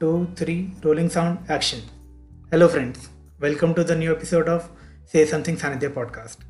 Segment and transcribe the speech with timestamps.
[0.00, 1.76] Two three rolling sound action
[2.52, 4.62] hello friends welcome to the new episode of
[5.12, 6.44] say something Sanidhya podcast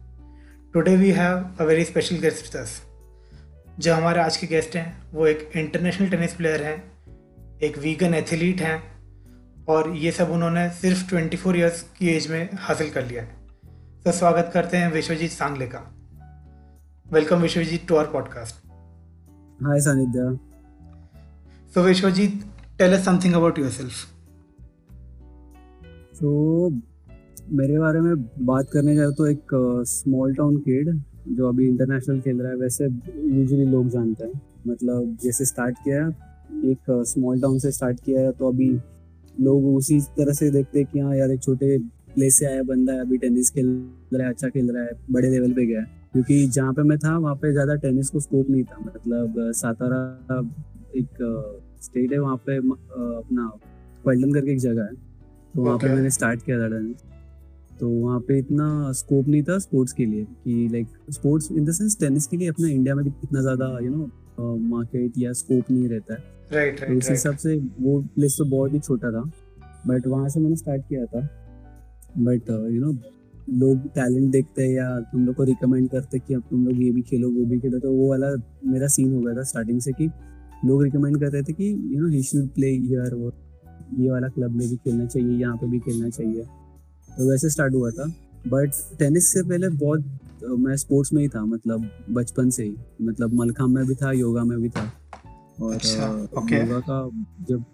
[0.74, 2.82] today we have a very special guest us
[3.78, 6.92] जो हमारे आज के guest हैं वो एक international tennis player हैं
[7.62, 8.82] एक vegan athlete हैं
[9.68, 13.36] और ये सब उन्होंने सिर्फ़ 24 फोर ईयर्स की एज में हासिल कर लिया है।
[14.04, 15.94] तो स्वागत करते हैं विश्वजीत सांगले का।
[17.12, 18.56] Welcome Vishwajeet to our podcast
[19.64, 20.38] hi Sanidhya
[21.74, 22.49] so Vishwajeet
[22.80, 24.04] tell us something about yourself
[26.14, 26.68] तो
[27.52, 28.14] मेरे बारे में
[28.46, 29.50] बात करने जाए तो एक
[29.88, 30.88] स्मॉल टाउन किड
[31.30, 36.06] जो अभी इंटरनेशनल खेल रहा है, वैसे यूजुअली लोग जानते हैं। मतलब जैसे स्टार्ट किया
[36.70, 38.70] एक स्मॉल टाउन से स्टार्ट किया है तो अभी
[39.34, 41.78] लोग उसी तरह से देखते हैं कि हाँ यार, एक छोटे
[42.14, 43.66] प्लेस से आया बंदा है, अभी टेनिस खेल
[44.14, 46.98] रहा है अच्छा खेल रहा है, बड़े लेवल पे गया है। क्योंकि जहाँ पे मैं
[46.98, 50.00] था, वहाँ पे ज़्यादा टेनिस को स्कोप नहीं था। मतलब सातारा
[50.96, 53.46] एक स्टेट है वहाँ पे अपना
[54.04, 54.94] पल्टन करके एक जगह है।
[55.54, 57.08] तो वहाँ पे मैंने स्टार्ट किया था टेनिस
[57.80, 61.72] तो वहाँ पे इतना स्कोप नहीं था स्पोर्ट्स के लिए कि like sports in the
[61.72, 65.70] sense tennis के लिए अपना इंडिया में भी इतना ज़्यादा यू नो मार्केट या स्कोप
[65.70, 66.20] नहीं रहता है।
[66.52, 69.22] राइट तो उस हिसाब से वो प्लेस तो बहुत ही छोटा था।
[69.86, 71.20] बट वहाँ से मैंने स्टार्ट किया था।
[72.18, 72.92] बट यू नो
[73.58, 76.90] लोग टैलेंट देखते हैं या तुम लोग को रिकमेंड करते कि अब तुम लोग ये
[76.90, 78.26] भी खेलो वो भी खेलो तो वो वाला
[78.72, 80.08] मेरा सीन हो गया था स्टार्टिंग से कि
[80.64, 83.32] लोग रिकमेंड कर रहे थे कि you know he should play here वो
[83.98, 86.42] ये वाला क्लब में भी खेलना चाहिए यहाँ पे भी खेलना चाहिए।
[87.18, 88.12] तो वैसे स्टार्ट हुआ था।
[88.48, 90.04] बट टेनिस से पहले बहुत
[90.58, 94.44] मैं स्पोर्ट्स में ही था मतलब बचपन से ही। मतलब मलखाम में भी था योगा
[94.44, 94.92] में भी था।
[95.62, 96.52] और अच्छा, okay.
[96.52, 97.10] योगा का
[97.48, 97.64] जब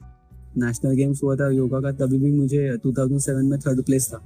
[0.59, 4.17] नेशनल गेम्स हुआ था योगा का तभी भी मुझे 2007 में थर्ड प्लेस था।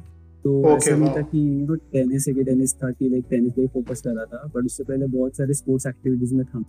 [0.44, 3.24] तो okay, ऐसा नहीं था कि यू नो टेनिस है कि टेनिस था कि लाइक
[3.30, 6.64] टेनिस पे फोकस कर रहा था। बट उससे पहले बहुत सारे स्पोर्ट्स एक्टिविटीज़ में था।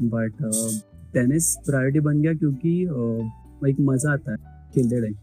[0.00, 0.42] बट
[1.14, 4.38] टेनिस प्रायोरिटी बन गया क्योंकि uh, एक मज़ा आता है
[4.74, 5.14] खेलते टाइम।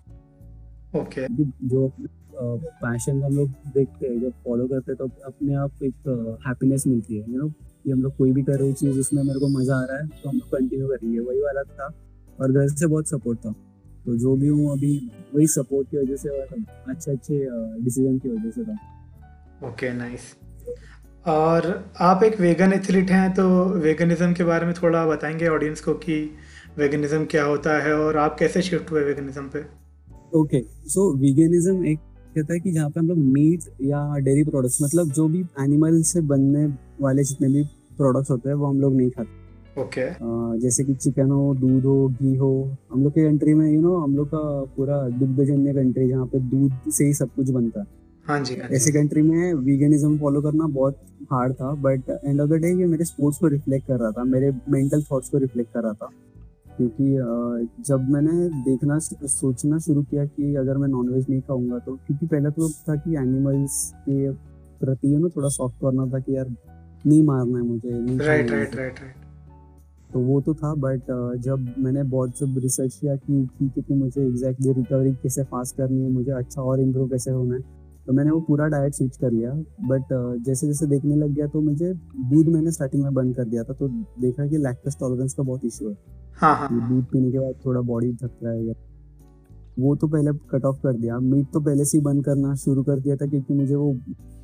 [1.00, 1.28] ओके
[1.68, 1.92] जो
[2.38, 7.18] पैशन हम लोग देखते हैं जब फॉलो करते हैं तो अपने आप एक हैप्पीनेस मिलती
[7.18, 9.76] है यू नो कि हम लोग कोई भी कर रही चीज़ उसमें मेरे को मज़ा
[9.76, 11.94] आ रहा है तो हम लोग कंटिन्यू करेंगे। वही वाला था।
[12.42, 13.52] और घर से बहुत सपोर्ट था।
[14.06, 14.98] तो जो भी हूँ अभी
[15.36, 17.40] वही सपोर्ट की वजह से और अच्छे अच्छे
[17.84, 18.78] डिसीज़न की वजह से था।
[19.68, 20.22] ओके नाइस
[21.28, 25.94] और आप एक वेगन एथलीट हैं तो वेगनिज्म के बारे में थोड़ा बताएँगे ऑडियंस को
[25.94, 26.32] कि
[26.78, 29.60] वेगनिज्म क्या होता है और आप कैसे शिफ्ट हुए वेगनिज्म पे?
[30.40, 32.00] ओके सो वीगनिज्म एक
[32.36, 36.02] कहता है कि जहाँ पे हम लोग मीट या डेयरी प्रोडक्ट्स मतलब जो भी एनिमल
[36.02, 36.66] से बनने
[37.02, 37.64] वाले जितने भी
[37.98, 40.56] प्रोडक्ट्स होते हैं वो हम लोग नहीं खाते। Okay okay.
[40.56, 43.82] uh, जैसे कि चिकन हो दूध हो घी हो हम लोग के कंट्री में यू
[43.82, 47.80] नो हम लोग का पूरा दुग्धजन्य कंट्री जहाँ पे दूध से ही सब कुछ बनता
[47.80, 48.70] है। हाँ जी, हाँ.
[48.70, 50.98] ऐसे कंट्री में वीगनिज्म फॉलो करना बहुत
[51.32, 54.24] हार्ड था but end of the day ये मेरे स्पोर्ट्स को रिफ्लेक्ट कर रहा था
[54.24, 56.10] मेरे मेंटल थॉट्स को रिफ्लेक्ट कर रहा था।
[56.78, 57.16] क्योंकि
[57.84, 62.50] जब मैंने देखना सोचना शुरू किया कि अगर मैं नॉनवेज नहीं खाऊँगा तो क्योंकि पहले
[62.50, 64.32] तो था कि एनिमल्स के
[64.80, 66.56] प्रति नो थोड़ा सॉफ्ट करना था कि यार
[67.06, 69.16] नहीं मारना है मुझे नहीं राइट राइट राइट राइट
[70.14, 71.02] तो वो तो था बट
[71.38, 75.78] जब मैंने बहुत सब रिसर्च किया कि ठीक है कि मुझे एग्जैक्टली रिकवरी कैसे फास्ट
[75.78, 79.18] करनी है मुझे अच्छा और इम्प्रूव कैसे होना है तो मैंने वो पूरा डाइट स्विच
[79.18, 79.52] कर लिया
[79.90, 80.14] बट
[80.46, 81.94] जैसे जैसे देखने लग गया तो मुझे
[82.32, 83.88] दूध मैंने स्टार्टिंग में बंद कर दिया था तो
[84.22, 85.96] देखा कि लैक्टस टॉलरेंस का बहुत इशू है।
[86.38, 88.74] हाँ हाँ दूध पीने के बाद थोड़ा बॉडी थक रहा है
[89.80, 92.84] वो तो पहले कट ऑफ़ कर दिया मीट तो पहले से ही बंद करना शुरू
[92.84, 93.92] कर दिया था क्योंकि मुझे वो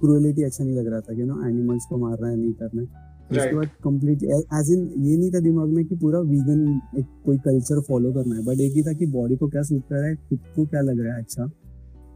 [0.01, 2.87] क्रूएलिटी अच्छा नहीं लग रहा था कि नो एनिमल्स को मारना है नहीं करना है।
[3.31, 6.67] उसके बाद कंप्लीट एज इन ये नहीं था दिमाग में कि पूरा वीगन
[6.99, 9.81] एक कोई कल्चर फॉलो करना है बट एक ही था कि बॉडी को क्या सूट
[9.89, 11.45] कर रहा है खुद को क्या लग रहा है अच्छा।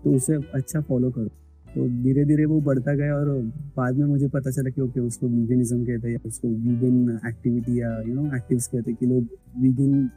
[0.06, 1.28] तो उसे अच्छा फॉलो करो।
[1.66, 3.30] तो धीरे धीरे वो बढ़ता गया और
[3.78, 7.80] बाद में मुझे पता चला कि ओके उसको वीगनिज्म कहते हैं या उसको वीगन एक्टिविटी
[7.80, 9.28] या यू नो एक्टिव्स कहते हैं कि लोग
[9.62, 10.10] वीगन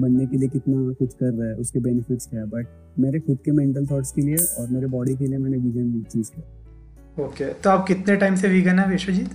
[0.00, 2.66] बनने के लिए कितना कुछ कर रहा है उसके बेनिफिट्स क्या है। बट
[2.98, 6.30] मेरे खुद के मेंटल थॉट्स के लिए और मेरे बॉडी के लिए मैंने वीगन चूज़
[6.30, 9.28] किया। ओके तो आप कितने टाइम से वीगन है Vishwajeet?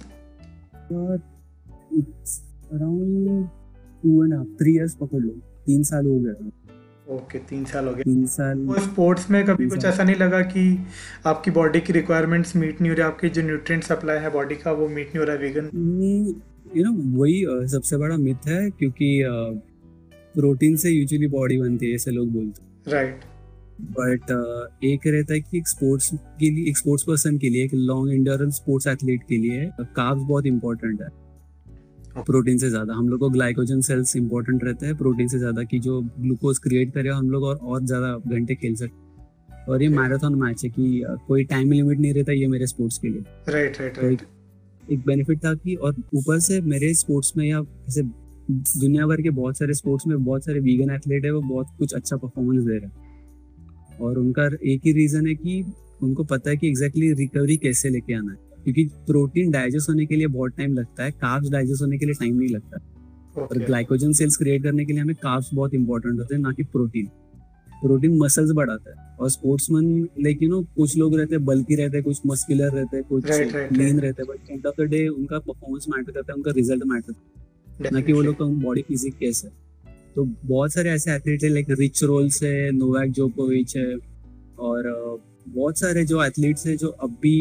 [1.94, 2.41] It's
[2.74, 3.47] around
[4.03, 5.31] two and half three years पकड़ लो।
[5.66, 6.34] तीन साल हो गए।
[7.07, 10.42] ओके तीन साल हो गए। तीन साल। वो स्पोर्ट्स में कभी कुछ ऐसा नहीं लगा
[10.45, 10.63] कि
[11.25, 14.71] आपकी बॉडी की रिक्वायरमेंट्स मीट नहीं हो रही आपकी जो न्यूट्रिएंट सप्लाई है बॉडी का
[14.71, 15.69] वो मीट नहीं हो रहा वीगन
[16.75, 19.21] यू नो वही सबसे बड़ा मिथ है क्योंकि
[20.36, 23.21] प्रोटीन से यूजुअली बॉडी बनती है ऐसे लोग बोलते हैं। राइट
[23.92, 24.31] बट
[24.86, 26.09] एक रहता है कि एक स्पोर्ट्स
[26.39, 30.24] के लिए एक स्पोर्ट्स पर्सन के लिए एक लॉन्ग इंडोरेंस स्पोर्ट्स एथलीट के लिए कार्ब्स
[30.24, 31.07] बहुत इंपॉर्टेंट है।
[32.18, 35.80] प्रोटीन से ज़्यादा। हम लोग को ग्लाइकोजन सेल्स इंपॉर्टेंट रहते हैं प्रोटीन से ज़्यादा कि
[35.80, 40.36] जो ग्लूकोज क्रिएट करे हम लोग और और ज़्यादा घंटे खेल सकते और ये मैराथन
[40.36, 44.00] मैच है कि कोई टाइम लिमिट नहीं रहता ये मेरे स्पोर्ट्स के लिए। राइट राइट
[44.00, 44.22] राइट
[44.84, 48.04] एक बेनिफिट था कि और ऊपर से मेरे स्पोर्ट्स में या ऐसे
[48.52, 51.94] दुनिया भर के बहुत सारे स्पोर्ट्स में बहुत सारे वीगन एथलीट है वो बहुत कुछ
[51.94, 55.64] अच्छा परफॉर्मेंस दे रहे हैं। और उनका एक ही रीजन है कि
[56.04, 58.38] उनको पता है कि एग्जैक्टली exactly रिकवरी कैसे लेके आना है।
[58.68, 62.14] क्योंकि प्रोटीन डाइजेस्ट होने के लिए बहुत टाइम लगता है कार्ब्स डाइजेस्ट होने के लिए
[62.14, 63.52] टाइम नहीं लगता। okay.
[63.52, 66.64] और ग्लाइकोजन सेल्स क्रिएट करने के लिए हमें कार्ब्स बहुत इंपॉर्टेंट होते हैं ना कि
[66.64, 67.06] प्रोटीन
[67.81, 71.98] प्रोटीन मसल्स बढ़ाता है। और स्पोर्ट्समैन लाइक यू नो कुछ लोग रहते हैं बल्कि रहते
[71.98, 73.30] हैं कुछ मस्कुलर रहते हैं कुछ
[73.78, 76.84] लीन रहते हैं but end of the day उनका परफॉर्मेंस मैटर करता है उनका रिज़ल्ट
[76.86, 79.54] मैटर करता है। ना कि वो लोग का बॉडी फिजिक कैसे है।
[80.16, 83.96] तो बहुत सारे ऐसे एथलीट है लाइक रिच रोल्स है नोवैक जोकोविच है
[84.60, 84.84] और
[85.47, 87.35] बहुत सारे जो एथलीट्स है जो अब भी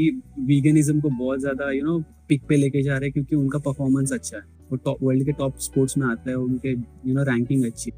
[0.47, 1.99] वीगनिज्म को बहुत ज़्यादा यू नो
[2.29, 5.33] पिक पे लेके जा रहे हैं क्योंकि उनका परफॉर्मेंस अच्छा है। वो टॉप वर्ल्ड के
[5.35, 7.91] टॉप स्पोर्ट्स में आता है उनके यू नो रैंकिंग अच्छी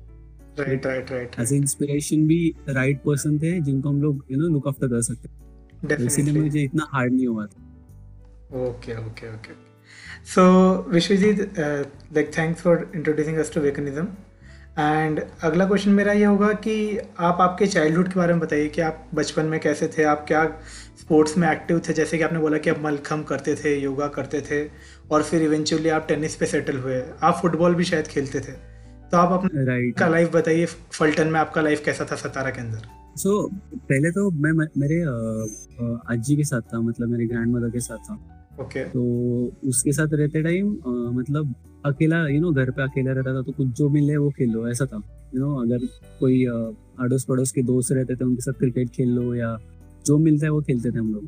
[0.58, 4.68] right right right as inspiration भी राइट पर्सन थे जिनको हम लोग यू नो लुक
[4.68, 9.52] आफ्टर कर सकते हैं। इसीलिए मुझे इतना हार्ड नहीं हुआ था। Okay okay okay
[10.26, 10.42] so
[10.92, 14.06] Vishwajeet like thanks for introducing us to veganism
[14.78, 18.80] and अगला क्वेश्चन मेरा ये होगा कि आप आपके चाइल्डहुड के बारे में बताइए कि
[18.80, 20.02] आप बचपन में कैसे थे?
[20.02, 20.44] आप क्या
[21.00, 21.92] स्पोर्ट्स में एक्टिव थे?
[21.92, 24.70] जैसे कि आपने बोला कि आप मलखम करते थे योगा करते थे
[25.10, 28.52] और फिर इवेंचुअली आप टेनिस पे सेटल हुए। आप फुटबॉल भी शायद खेलते थे।
[29.10, 30.00] तो आप अपना right.
[30.00, 32.78] का लाइफ बताइए फल्टन में आपका लाइफ कैसा था सतारा के अंदर?
[33.16, 35.00] सो so, पहले तो मैं मेरे
[36.16, 38.84] अज्जी के साथ था मतलब मेरे ग्रैंड मदर के साथ था। ओके.
[38.84, 39.02] तो
[39.68, 40.70] उसके साथ रहते टाइम
[41.18, 41.54] मतलब
[41.86, 44.66] अकेला यू नो घर पे अकेला रहता था तो कुछ जो मिले वो खेल लो,
[44.68, 45.02] ऐसा था।
[45.34, 45.86] यू नो अगर
[46.20, 49.56] कोई अड़ोस पड़ोस के दोस्त रहते थे, उनके साथ क्रिकेट खेल लो या
[50.06, 51.26] जो मिलता है वो खेलते थे हम लोग।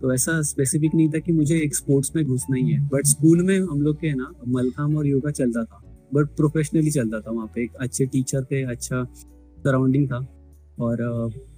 [0.00, 3.42] तो ऐसा स्पेसिफिक नहीं था कि मुझे एक स्पोर्ट्स में घुसना ही है। बट स्कूल
[3.42, 5.82] में हम लोग के ना मलखाम और योगा चलता था।
[6.14, 9.04] बट प्रोफेशनली चलता था वहाँ पे। एक अच्छे टीचर थे अच्छा
[9.58, 10.26] सराउंडिंग था।
[10.78, 11.02] और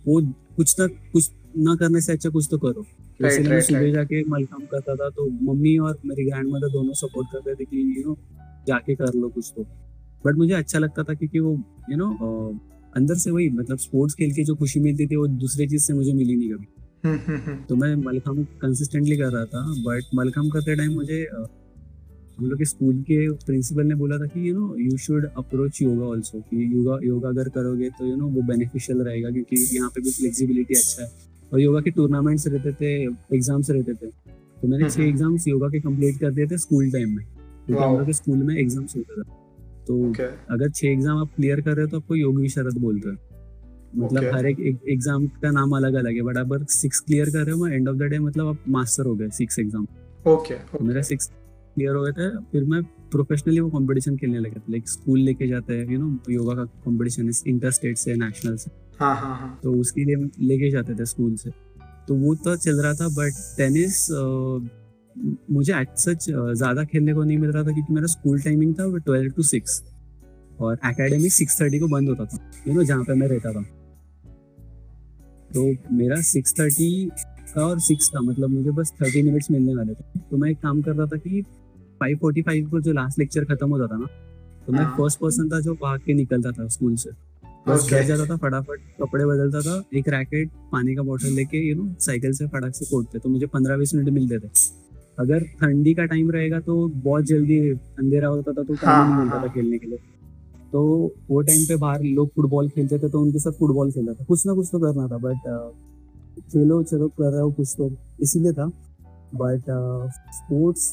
[0.06, 0.20] वो
[0.56, 2.84] कुछ ना कुछ ना करने से अच्छा कुछ तो करो।
[3.28, 7.28] इसलिए मैं सुबह जाके मलखाम करता था तो मम्मी और मेरी ग्रैंड मदर दोनों सपोर्ट
[7.32, 8.16] करते थे कि यू नो
[8.66, 9.62] जाके कर लो कुछ तो।
[10.26, 11.52] बट मुझे अच्छा लगता था क्योंकि वो
[11.90, 12.10] यू नो
[12.96, 15.94] अंदर से वही मतलब स्पोर्ट्स खेल के जो खुशी मिलती थी वो दूसरे चीज़ से
[15.94, 16.66] मुझे मिली नहीं कभी।
[17.69, 21.28] तो मैं मलखाम कंसिस्टेंटली कर रहा था बट मलखाम करते टाइम मुझे
[22.38, 25.82] हम लोग के स्कूल के प्रिंसिपल ने बोला था कि you know you should approach
[25.82, 29.30] yoga also कि योगा योगा अगर करोगे तो यू you नो know, वो बेनिफिशियल रहेगा
[29.30, 33.94] क्योंकि यहाँ पे भी फ्लेक्सिबिलिटी अच्छा है। और योगा के टूर्नामेंट्स रहते थे एग्ज़ाम्स रहते
[33.94, 37.25] थे। तो मैंने छह एग्ज़ाम्स योगा के कंप्लीट कर दिए थे स्कूल टाइम में।
[37.66, 39.40] क्योंकि हम लोग के स्कूल में एग्ज़ाम्स होता था।
[39.87, 40.02] तो
[40.50, 43.19] अगर छह एग्ज़ाम आप क्लियर कर रहे हो तो आपको योगी शरद बोलते हैं।
[43.94, 47.55] मतलब हर एक एग्ज़ाम का नाम अलग अलग है बट अगर सिक्स क्लियर कर रहे
[47.55, 49.87] हो एंड ऑफ़ द डे मतलब आप मास्टर हो गए सिक्स एग्ज़ाम
[50.26, 51.31] ओके मेरा सिक्स
[51.75, 55.48] क्लियर हो गया था फिर मैं प्रोफेशनली वो कंपटीशन खेलने लगा था। लाइक स्कूल लेके
[55.48, 58.70] जाते हैं यू नो योगा का कंपटीशन इंटर स्टेट से नेशनल से।
[59.00, 61.50] हाँ हाँ हाँ। तो उसके लिए लेके जाते थे स्कूल से।
[62.09, 64.06] तो वो तो चल रहा था बट टेनिस
[65.50, 68.87] मुझे एट सच ज़्यादा खेलने को नहीं मिल रहा था क्योंकि मेरा स्कूल टाइमिंग था
[68.99, 69.83] ट्वेल्व टू सिक्स
[70.61, 73.62] और एकेडमी सिक्स थर्टी को बंद होता था यू नो जहाँ पे मैं रहता था।
[75.50, 77.09] तो मेरा सिक्स थर्टी
[77.55, 80.59] का और सिक्स था मतलब मुझे बस थर्टी मिनट्स मिलने वाले थे। तो मैं एक
[80.61, 81.43] काम कर रहा था कि
[82.00, 84.06] फाइव फोर्टी फाइव को जो लास्ट लेक्चर खत्म होता था ना
[84.67, 87.11] तो मैं फ़र्स्ट। पर्सन था जो भाग के निकलता था स्कूल से।
[87.67, 91.75] बस घर जाता था फटाफट कपड़े बदलता था एक रैकेट पानी का बोतल लेके यू
[91.76, 94.49] नो साइकिल से फटाक से कोटते तो मुझे पंद्रह बीस मिनट मिलते थे।
[95.19, 99.19] अगर ठंडी का टाइम रहेगा तो बहुत जल्दी अंधेरा होता था तो टाइम हाँ, नहीं
[99.19, 99.99] मिलता हाँ, था खेलने के लिए।
[100.73, 100.82] तो
[101.31, 104.47] वो टाइम पे बाहर लोग फुटबॉल खेलते थे तो उनके साथ फुटबॉल खेलता था। कुछ
[104.47, 107.91] ना कुछ तो करना था बट खेलो चलो कर रहा हो कुछ तो।
[108.22, 108.67] इसीलिए था।
[109.34, 109.70] बट
[110.34, 110.91] स्पोर्ट्स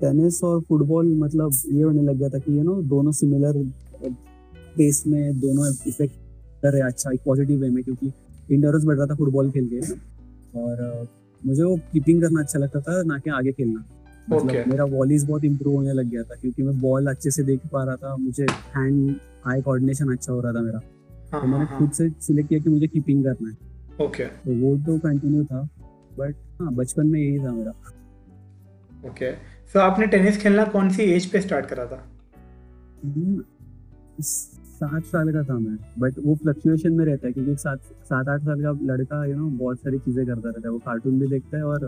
[0.00, 3.62] टेनिस और फुटबॉल मतलब ये होने लग गया था कि यू नो दोनों सिमिलर
[4.78, 6.14] पेस में दोनों इफ़ेक्ट
[6.62, 8.12] कर रहे अच्छा एक पॉजिटिव वे में क्योंकि
[8.50, 9.80] इंडोरेंस बढ़ रहा था फुटबॉल खेल के
[10.60, 11.06] और
[11.42, 13.84] मुझे वो कीपिंग करना अच्छा लगता था ना कि आगे खेलना।
[14.30, 14.66] मतलब okay.
[14.68, 17.84] मेरा वॉलीज बहुत इम्प्रूव होने लग गया था क्योंकि मैं बॉल अच्छे से देख पा
[17.84, 19.14] रहा था मुझे हैंड
[19.46, 20.80] आई कोऑर्डिनेशन अच्छा हो रहा था मेरा।
[21.32, 24.54] हाँ, तो मैंने हाँ, खुद से सिलेक्ट किया कि मुझे कीपिंग करना है। ओके तो
[24.60, 25.62] वो तो कंटिन्यू था
[26.18, 27.70] बट हाँ बचपन में यही था मेरा।
[29.10, 29.32] ओके
[29.72, 32.02] सो आपने टेनिस खेलना कौन सी एज पे स्टार्ट करा था?
[33.04, 33.42] हम्म,
[34.80, 38.42] सात साल का था मैं बट वो फ्लक्चुएशन में रहता है क्योंकि सात सात आठ
[38.42, 41.56] साल का लड़का यू नो बहुत सारी चीज़ें करता रहता है। वो कार्टून भी देखता
[41.56, 41.86] है और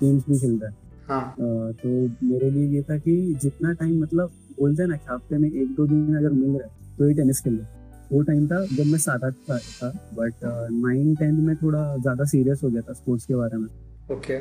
[0.00, 0.72] गेम्स भी खेलता है।
[1.08, 1.34] हाँ.
[1.72, 1.88] तो
[2.24, 5.74] मेरे लिए ये था कि जितना टाइम मतलब बोलते हैं ना कि हफ़्ते में एक
[5.76, 7.64] दो दिन अगर मिल रहा है तो ही टेनिस खेल लो।
[8.12, 12.24] वो टाइम था जब मैं सात आठ साल था बट नाइन टेंथ में थोड़ा ज़्यादा
[12.26, 13.68] सीरियस हो गया था स्पोर्ट्स के बारे में।
[14.12, 14.38] ओके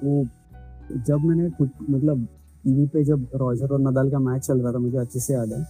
[0.00, 0.26] वो
[0.98, 2.26] जब मैंने खुद मतलब
[2.64, 5.52] टीवी पे जब रॉजर और नदाल का मैच चल रहा था मुझे अच्छे से याद
[5.52, 5.62] है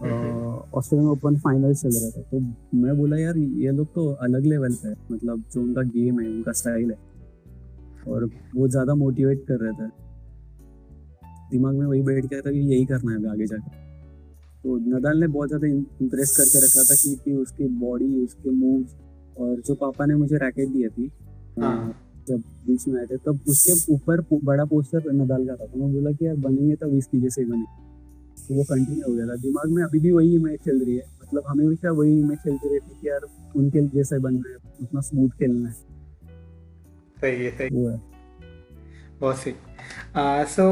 [0.00, 2.40] ऑस्ट्रेलियन ओपन फाइनल चल रहा था। तो
[2.78, 6.28] मैं बोला यार ये लोग तो अलग लेवल पे है। मतलब जो उनका गेम है
[6.28, 6.98] उनका स्टाइल है।
[8.08, 8.24] और
[8.56, 9.88] वो ज़्यादा मोटिवेट कर रहे थे।
[11.50, 13.76] दिमाग में वही बैठ गया था कि यही करना है आगे जाके।
[14.64, 19.42] तो नदाल ने बहुत ज़्यादा इम्प्रेस करके रखा था कि, कि उसकी बॉडी उसके मूव
[19.42, 21.10] और जो पापा ने मुझे रैकेट दी थी
[21.60, 21.94] हाँ।
[22.28, 25.92] जब बीच में आए थे तब उसके ऊपर बड़ा पोस्टर नदाल का था। तो मैं
[25.92, 27.64] बोला कि यार बनेंगे तब इसकी जैसे बने
[28.38, 31.04] तो वो कंटिन्यू हो गया था। दिमाग में अभी भी वही इमेज चल रही है।
[31.22, 33.26] मतलब हमेशा वही इमेज चलती रहती कि यार
[33.56, 35.74] उनके जैसा बनना है उतना स्मूथ खेलना है।
[37.20, 38.00] सही है सही। वो है।
[39.20, 39.54] बहुत सही।
[40.46, 40.66] सो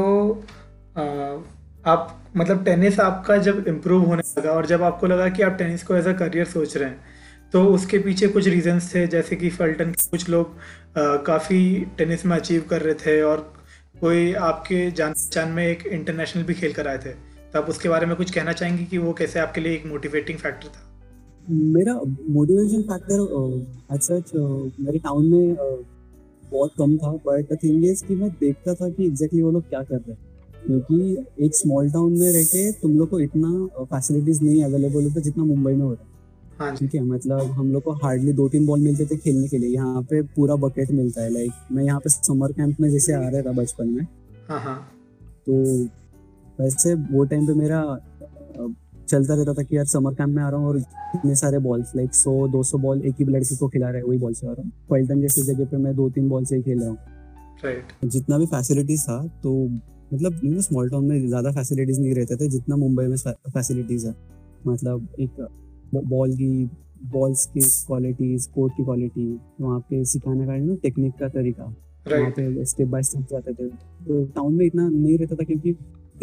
[1.85, 5.83] आप मतलब टेनिस आपका जब इम्प्रूव होने लगा और जब आपको लगा कि आप टेनिस
[5.83, 6.99] को एज अ करियर सोच रहे हैं
[7.53, 10.55] तो उसके पीछे कुछ रीजंस थे जैसे कि फल्टन कुछ लोग
[11.25, 11.59] काफ़ी
[11.97, 13.53] टेनिस में अचीव कर रहे थे और
[14.01, 17.13] कोई आपके जान पहचान में एक इंटरनेशनल भी खेल कर आए थे।
[17.53, 20.37] तो आप उसके बारे में कुछ कहना चाहेंगे कि वो कैसे आपके लिए एक मोटिवेटिंग
[20.37, 20.83] फैक्टर था?
[21.49, 21.93] मेरा
[22.29, 23.19] मोटिवेशन फैक्टर
[23.93, 24.31] एज सच
[24.79, 25.85] मेरे टाउन में uh,
[26.51, 29.69] बहुत कम था बट द थिंग इज़ कि मैं देखता था कि एग्जैक्टली वो लोग
[29.69, 30.25] क्या कर रहे हैं।
[30.65, 35.21] क्योंकि एक स्मॉल टाउन में रह के तुम लोग को इतना फैसिलिटीज़ नहीं अवेलेबल होता
[35.21, 38.79] जितना मुंबई में होता। है ठीक है मतलब हम लोग को हार्डली दो तीन बॉल
[38.79, 42.09] मिलते थे खेलने के लिए। यहाँ पे पूरा बकेट मिलता है लाइक मैं यहाँ पे
[42.09, 44.03] समर कैंप में जैसे आ रहा था बचपन में।
[44.49, 44.77] हाँ हाँ।
[45.45, 45.63] तो
[46.59, 47.81] वैसे वो टाइम पे मेरा
[49.09, 51.95] चलता रहता था कि यार समर कैंप में आ रहा हूँ और इतने सारे बॉल्स
[51.95, 54.51] लाइक सौ दो सौ बॉल एक ही लड़के को खिला रहे वही बॉल से आ
[54.51, 56.97] रहा हूँ। पल्टन जैसे जगह पे मैं दो तीन बॉल से ही खेल रहा हूँ।
[57.63, 59.53] राइट जितना भी फैसिलिटीज़ था तो
[60.13, 64.07] मतलब यू नो स्मॉल टाउन में ज़्यादा फैसिलिटीज़ नहीं रहते थे जितना मुंबई में फैसिलिटीज़
[64.07, 64.13] है।
[64.67, 65.47] मतलब एक
[65.95, 66.69] बॉल की
[67.11, 69.27] बॉल्स की क्वालिटी कोर्ट की क्वालिटी
[69.61, 71.63] वहाँ पे सिखाने का ना टेक्निक का तरीका।
[72.07, 73.67] वहाँ पे स्टेप बाय स्टेप जाते थे।
[74.05, 75.73] तो टाउन में इतना नहीं रहता था क्योंकि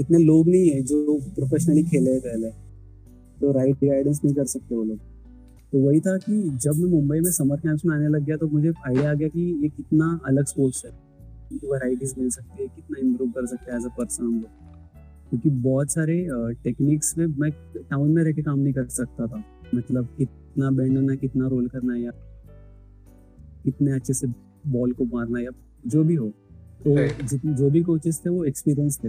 [0.00, 2.50] इतने लोग नहीं है जो प्रोफेशनली खेले पहले।
[3.40, 4.98] तो राइट गाइडेंस नहीं कर सकते वो लोग।
[5.72, 8.48] तो वही था कि जब मैं मुंबई में समर कैंप्स में आने लग गया तो
[8.48, 10.90] मुझे आइडिया आ गया कि ये कितना अलग स्पोर्ट्स है।
[11.64, 14.62] वैरायटीज मिल सकती है कितना इम्प्रूव कर सकते हैं एज अ पर्सन हम लोग।
[15.30, 16.16] क्योंकि बहुत सारे
[16.64, 17.50] टेक्निक्स में मैं
[17.90, 19.42] टाउन में रह के काम नहीं कर सकता था।
[19.74, 22.10] मतलब कितना बैंड होना कितना रोल करना या
[23.64, 24.26] कितने अच्छे से
[24.66, 25.50] बॉल को मारना या
[25.86, 26.28] जो भी हो।
[26.84, 26.96] तो
[27.26, 29.08] जितने जो भी कोचेस थे वो एक्सपीरियंस थे।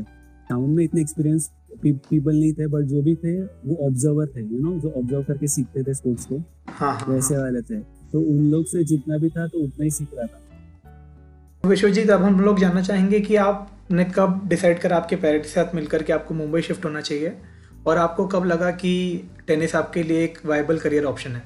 [0.49, 1.51] टाउन में इतने एक्सपीरियंस
[1.83, 5.47] पीपल नहीं थे बट जो भी थे वो ऑब्जर्वर थे यू नो जो ऑब्ज़र्व करके
[5.47, 6.37] सीखते थे स्पोर्ट्स को
[6.67, 7.43] हाँ, हाँ, वैसे हाँ.
[7.43, 7.79] वाले थे।
[8.11, 12.23] तो उन लोग से जितना भी था तो उतना ही सीख रहा था। विश्वजीत अब
[12.23, 16.13] हम लोग जानना चाहेंगे कि आपने कब डिसाइड करा आपके पेरेंट्स के साथ मिलकर के
[16.13, 17.33] आपको मुंबई शिफ्ट होना चाहिए?
[17.87, 21.41] और आपको कब लगा कि टेनिस आपके लिए एक वाइबल करियर ऑप्शन है?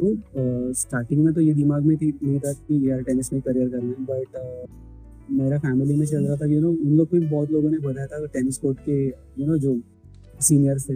[0.00, 3.68] तो स्टार्टिंग में तो ये दिमाग में थी नहीं था कि यार टेनिस में करियर
[3.68, 4.26] करना है बट
[5.30, 7.78] मेरा फैमिली में चल रहा था यू नो उन लोग को भी बहुत लोगों ने
[7.78, 9.80] बताया था टेनिस कोर्ट के यू नो जो
[10.40, 10.94] सीनियर्स थे।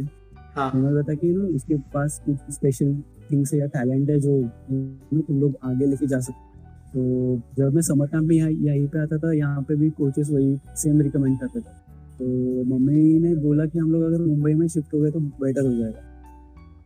[0.56, 0.70] हाँ.
[0.74, 2.94] उन्होंने बताया कि यू नो उसके पास कुछ स्पेशल
[3.30, 4.78] थिंग्स है या टैलेंट है जो यू
[5.12, 6.46] नो तुम लोग आगे लेके जा सकते
[6.92, 10.30] तो जब मैं समर कैंप में यहाँ यहीं पे आता था यहाँ पे भी कोचेस
[10.30, 11.76] वही सेम रिकमेंड करते थे।
[12.18, 15.66] तो मम्मी ने बोला कि हम लोग अगर मुंबई में शिफ्ट हो गए तो बेटर
[15.66, 16.00] हो जाएगा।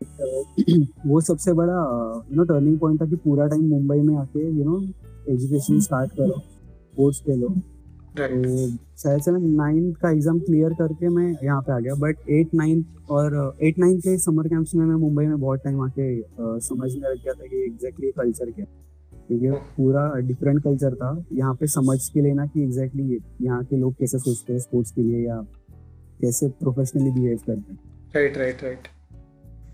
[0.03, 1.77] तो वो सबसे बड़ा
[2.31, 4.81] यू नो टर्निंग पॉइंट था कि पूरा टाइम मुंबई में आके यू नो
[5.33, 6.43] एजुकेशन स्टार्ट करो।
[6.97, 7.55] कोर्स खेलो
[8.15, 8.67] तो
[8.99, 12.55] शायद से मैं नाइन्थ का एग्ज़ाम क्लियर करके मैं यहाँ पे आ गया। बट एट
[12.55, 16.09] नाइन्थ और एट नाइन्थ के समर कैंप्स में मैं मुंबई में बहुत टाइम आके
[16.61, 18.65] समझने लग गया था कि एग्जैक्टली कल्चर क्या
[19.29, 23.77] क्योंकि पूरा डिफरेंट कल्चर था। यहाँ पे समझ के लेना कि एग्जैक्टली exactly यहाँ के
[23.77, 25.41] लोग कैसे सोचते हैं स्पोर्ट्स के लिए या
[26.21, 27.79] कैसे प्रोफेशनली बिहेव करते हैं।
[28.15, 28.89] राइट राइट राइट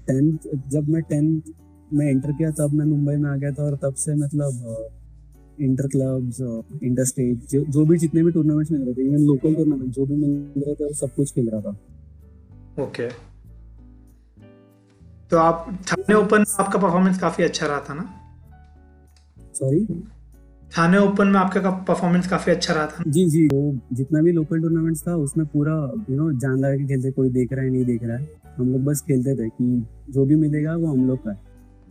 [0.08, 1.52] टेंथ जब मैं टेंथ
[1.90, 4.88] में एंटर किया तब मैं मुंबई में आ गया था और तब से मतलब
[5.60, 6.40] इंटर क्लब्स
[6.82, 10.06] इंटर स्टेट जो जो भी जितने भी टूर्नामेंट्स मिल रहे थे इवन लोकल टूर्नामेंट जो
[10.06, 13.08] भी मिल रहे थे वो सब कुछ खेल रहा था। ओके
[15.30, 18.02] तो आप थाने ओपन में आपका परफॉर्मेंस काफ़ी अच्छा रहा था ना?
[19.54, 19.84] सॉरी
[20.72, 24.60] थाने ओपन में आपका परफॉर्मेंस काफ़ी अच्छा रहा था जी जी वो जितना भी लोकल
[24.62, 25.74] टूर्नामेंट्स था उसमें पूरा
[26.10, 28.72] यू नो जान लगा के खेलते कोई देख रहा है नहीं देख रहा है। हम
[28.72, 31.38] लोग बस खेलते थे कि जो भी मिलेगा वो हम लोग का है।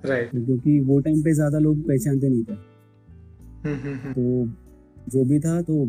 [0.03, 2.55] राइट क्योंकि वो टाइम पे ज़्यादा लोग पहचानते नहीं थे।
[3.65, 4.45] तो
[5.11, 5.85] जो भी था तो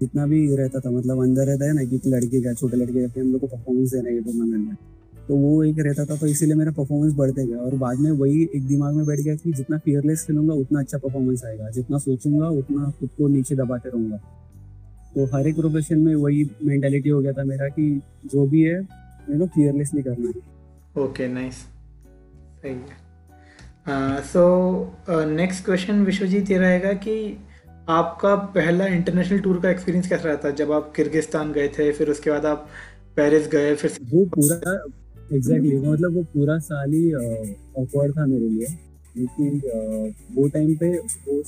[0.00, 3.20] जितना भी रहता था मतलब अंदर रहता है ना कि लड़के का, छोटे लड़के का
[3.20, 4.76] हम लोग को परफॉर्मेंस देना है टूर्नामेंट में
[5.28, 8.42] तो वो एक रहता था तो इसीलिए मेरा परफॉर्मेंस बढ़ते गया। और बाद में वही
[8.56, 12.48] एक दिमाग में बैठ गया कि जितना फियरलेस खेलूँगा, उतना अच्छा परफॉर्मेंस आएगा। जितना सोचूँगा,
[12.50, 14.16] उतना खुद को नीचे दबाते रहूँगा।
[15.14, 17.90] तो हर एक प्रोफेशन में वही मेंटेलिटी हो गया था मेरा कि
[18.26, 18.78] जो भी है
[19.30, 23.07] यू नो फियरलेसली करना है। ओके नाइस सही है
[24.22, 24.42] सो
[25.10, 27.36] नेक्स्ट क्वेश्चन विश्वजीत ये रहेगा कि
[27.88, 32.10] आपका पहला इंटरनेशनल टूर का एक्सपीरियंस कैसा रहा था जब आप किर्गिस्तान गए थे फिर
[32.10, 32.68] उसके बाद आप
[33.16, 34.86] पेरिस गए फिर वो पूरा
[35.36, 37.12] एग्जैक्टली exactly, मतलब वो पूरा साल ही
[37.78, 38.66] ऑकवर्ड था मेरे लिए।
[39.14, 39.48] क्योंकि
[40.34, 41.42] वो टाइम पे वो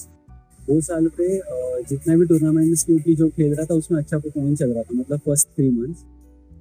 [0.70, 1.38] वो साल पे
[1.82, 5.18] जितना भी टूर्नामेंट्स क्योंकि जो खेल रहा था उसमें अच्छा परफॉर्मेंस चल रहा था। मतलब
[5.18, 6.04] फ़र्स्ट थ्री मंथ्स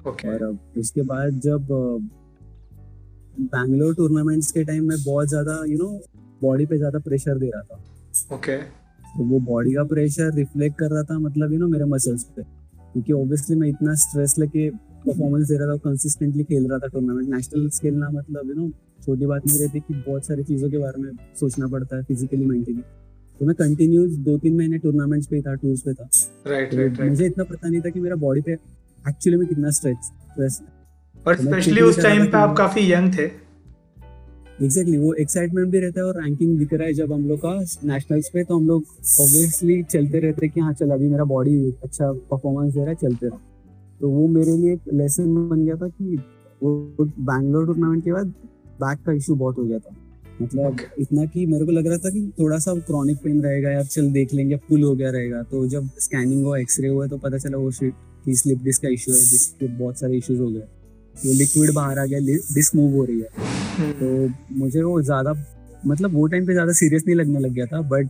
[0.07, 0.25] okay.
[0.25, 1.67] और उसके बाद जब
[3.41, 5.89] बैंगलोर टूर्नामेंट्स के टाइम में बहुत ज़्यादा यू नो
[6.41, 7.83] बॉडी पे ज़्यादा प्रेशर दे रहा था।
[8.35, 8.59] Okay.
[9.09, 12.43] तो वो बॉडी का प्रेशर रिफ्लेक्ट कर रहा था मतलब यू नो मेरे मसल्स पे।
[12.43, 17.29] क्योंकि ऑब्वियसली मैं इतना स्ट्रेस लेके परफॉर्मेंस दे रहा था कंसिस्टेंटली खेल रहा था टूर्नामेंट
[17.29, 18.69] नेशनल खेलना मतलब यू नो
[19.05, 22.45] छोटी बात नहीं रहती कि बहुत सारी चीज़ों के बारे में सोचना पड़ता है फिजिकली
[22.45, 22.81] मेंटली
[23.39, 26.09] तो मैं कंटिन्यूस दो तीन महीने टूर्नामेंट्स पे था टूर्स पे था।
[26.47, 29.47] राइट तो राइट राइट मुझे इतना पता नहीं था कि मेरा बॉडी पे एक्चुअली में
[29.47, 30.59] कितना स्ट्रेच स्ट्रेस
[31.27, 33.23] और तो स्पेशली उस टाइम पे आप काफ़ी यंग थे।
[34.63, 37.53] एग्जैक्टली वो एक्साइटमेंट भी रहता है और रैंकिंग दिख रहा है जब हम लोग का
[37.85, 38.83] नेशनल्स पे तो हम लोग
[39.21, 42.95] ऑब्वियसली चलते रहते हैं कि हाँ चल अभी मेरा बॉडी अच्छा परफॉर्मेंस दे रहा है
[42.95, 43.39] चलते रहो।
[44.01, 46.15] तो वो मेरे लिए एक लेसन बन गया था कि
[46.63, 48.33] वो बैंगलोर टूर्नामेंट के बाद
[48.81, 49.95] बैक का इशू बहुत हो गया था।
[50.41, 50.85] मतलब Okay.
[50.99, 54.11] इतना कि मेरे को लग रहा था कि थोड़ा सा क्रॉनिक पेन रहेगा यार चल
[54.11, 57.57] देख लेंगे पुल हो गया रहेगा। तो जब स्कैनिंग हुआ एक्सरे हुआ तो पता चला
[57.57, 57.93] वो शिट
[58.25, 60.63] कि स्लिप डिस्क का इशू है डिस्क के बहुत सारे इश्यूज़ हो गए।
[61.15, 62.19] वो लिक्विड बाहर आ गया
[62.53, 63.27] डिस्क मूव हो रही है।
[63.77, 65.33] हम्म, तो मुझे वो ज़्यादा
[65.85, 68.07] मतलब वो टाइम पे ज़्यादा सीरियस नहीं लगने लग गया था बट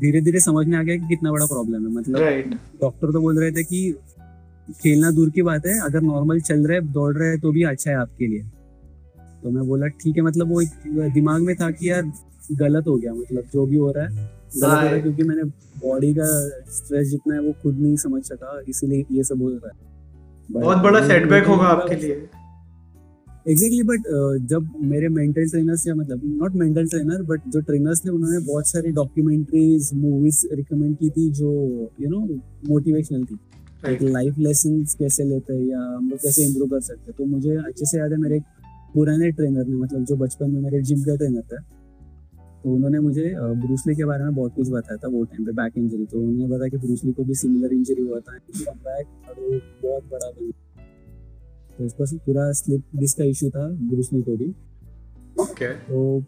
[0.00, 3.38] धीरे धीरे समझ में आ गया कि कितना बड़ा प्रॉब्लम है। मतलब डॉक्टर तो बोल
[3.40, 3.94] रहे थे कि
[4.82, 7.96] खेलना दूर की बात है अगर नॉर्मल चल रहे दौड़ रहे तो भी अच्छा है
[7.96, 8.42] आपके लिए।
[9.42, 12.12] तो मैं बोला ठीक है मतलब वो एक दिमाग में था कि यार
[12.52, 15.22] गलत हो गया मतलब जो भी हो रहा है गलत हो रहा है हाँ। क्योंकि
[15.22, 15.42] मैंने
[15.80, 16.26] बॉडी का
[16.72, 19.90] स्ट्रेस जितना है वो खुद नहीं समझ सका इसीलिए ये सब हो रहा है।
[20.50, 22.14] बहुत बड़ा सेटबैक होगा आपके लिए।
[23.46, 24.02] एग्जैक्टली बट
[24.48, 28.68] जब मेरे मेंटल ट्रेनर्स या मतलब नॉट मेंटल ट्रेनर बट जो ट्रेनर्स थे उन्होंने बहुत
[28.68, 31.50] सारी डॉक्यूमेंट्रीज मूवीज़ रिकमेंड की थी जो
[32.00, 32.20] यू नो
[32.68, 33.38] मोटिवेशनल थी।
[34.02, 37.56] लाइफ लेसन कैसे लेते हैं या हम लोग कैसे इम्प्रूव कर सकते हैं। तो मुझे
[37.56, 38.42] अच्छे से याद है मेरे एक
[38.94, 41.60] पुराने ट्रेनर ने मतलब जो बचपन में मेरे जिम का ट्रेनर था
[42.64, 45.78] तो उन्होंने मुझे ब्रूसली के बारे में बहुत कुछ बताया था वो टाइम पे बैक
[45.78, 49.58] इंजरी तो उन्होंने बताया कि ब्रूसली को भी सिमिलर इंजरी हुआ था। बैक और वो
[49.82, 50.50] बहुत बड़ा बन
[51.82, 54.54] तो उसका पूरा स्लिप डिस्क का इशू था ब्रूसली को भी।
[55.40, 56.24] ओके तो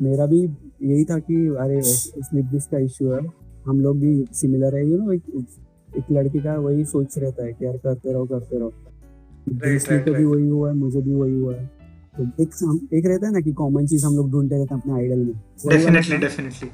[0.00, 0.42] मेरा भी
[0.82, 3.20] यही था कि अरे स्लिप डिस्क का इशू है।
[3.66, 5.22] हम लोग भी सिमिलर है यू नो एक
[5.96, 8.72] एक लड़के का वही सोच रहता है कि यार करते रहो करते रहो।
[9.48, 11.70] Right, को भी वही हुआ है मुझे भी वही हुआ है।
[12.20, 14.82] तो एक हम- एक रहता है ना कि कॉमन चीज़ हम लोग ढूंढते रहते हैं
[14.82, 15.34] अपने आइडल में।
[15.68, 16.68] डेफिनेटली डेफिनेटली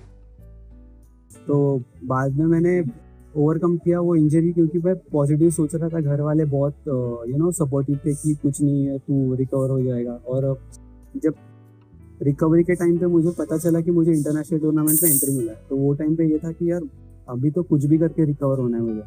[1.46, 2.82] तो बाद में मैंने
[3.36, 6.74] ओवरकम किया वो इंजरी क्योंकि मैं पॉजिटिव सोच रहा था घर वाले बहुत
[7.28, 10.58] यू नो सपोर्टिव थे कि कुछ नहीं है तू रिकवर हो जाएगा। और
[11.16, 11.34] जब
[12.22, 15.58] रिकवरी के टाइम पे मुझे पता चला कि मुझे इंटरनेशनल टूर्नामेंट में एंट्री मिला है
[15.68, 16.82] तो वो टाइम पे ये था कि यार
[17.28, 19.02] अभी तो कुछ भी करके रिकवर होना है मुझे।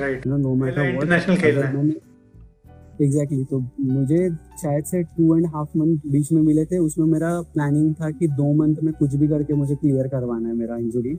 [0.00, 1.92] राइट नो मैटर इंटरनेशनल खेलना है।
[3.02, 4.28] एग्जैक्टली तो मुझे
[4.62, 8.28] शायद से टू एंड हाफ़ मंथ बीच में मिले थे उसमें मेरा प्लानिंग था कि
[8.32, 11.16] दो मंथ में कुछ भी करके मुझे क्लियर करवाना है मेरा इंजरी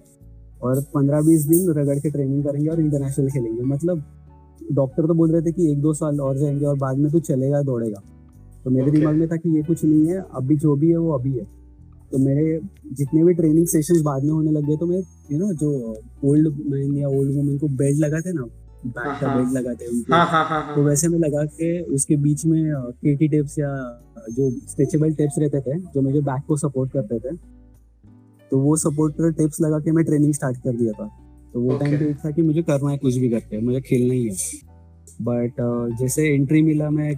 [0.63, 4.03] और पंद्रह बीस दिन रगड़ के ट्रेनिंग करेंगे और इंटरनेशनल खेलेंगे। मतलब
[4.71, 7.19] डॉक्टर तो बोल रहे थे कि एक दो साल और जाएँगे और बाद में तू
[7.21, 8.01] चलेगा दौड़ेगा।
[8.63, 8.99] तो मेरे Okay.
[8.99, 11.45] दिमाग में था कि ये कुछ नहीं है अभी जो भी है वो अभी है।
[12.11, 12.59] तो मेरे
[12.93, 15.71] जितने भी ट्रेनिंग सेशंस बाद में होने लग गए तो मैं यू नो जो
[16.25, 18.43] ओल्ड मैन या ओल्ड वुमेन को बेल्ट लगाते ना
[18.85, 22.15] बैक का बेल्ट लगाते हैं उनके। हाँ हाँ हाँ तो वैसे में लगा के उसके
[22.17, 23.69] बीच में केटी टेप्स या
[24.31, 27.35] जो स्ट्रेचेबल टेप्स रहते थे जो मुझे बैक को सपोर्ट करते थे
[28.51, 31.07] तो वो सपोर्टर टिप्स लगा के मैं ट्रेनिंग स्टार्ट कर दिया था।
[31.53, 32.07] तो वो टाइम Okay.
[32.07, 34.35] पे था कि मुझे करना है कुछ भी करके मुझे खेलना ही है।
[35.21, 37.15] बट uh, जैसे एंट्री मिला मैं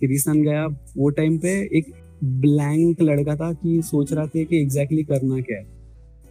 [0.00, 1.92] किर्गिस्तान गया वो टाइम पे एक
[2.24, 5.66] ब्लैंक लड़का था कि सोच रहा था कि एग्जैक्टली exactly करना क्या है।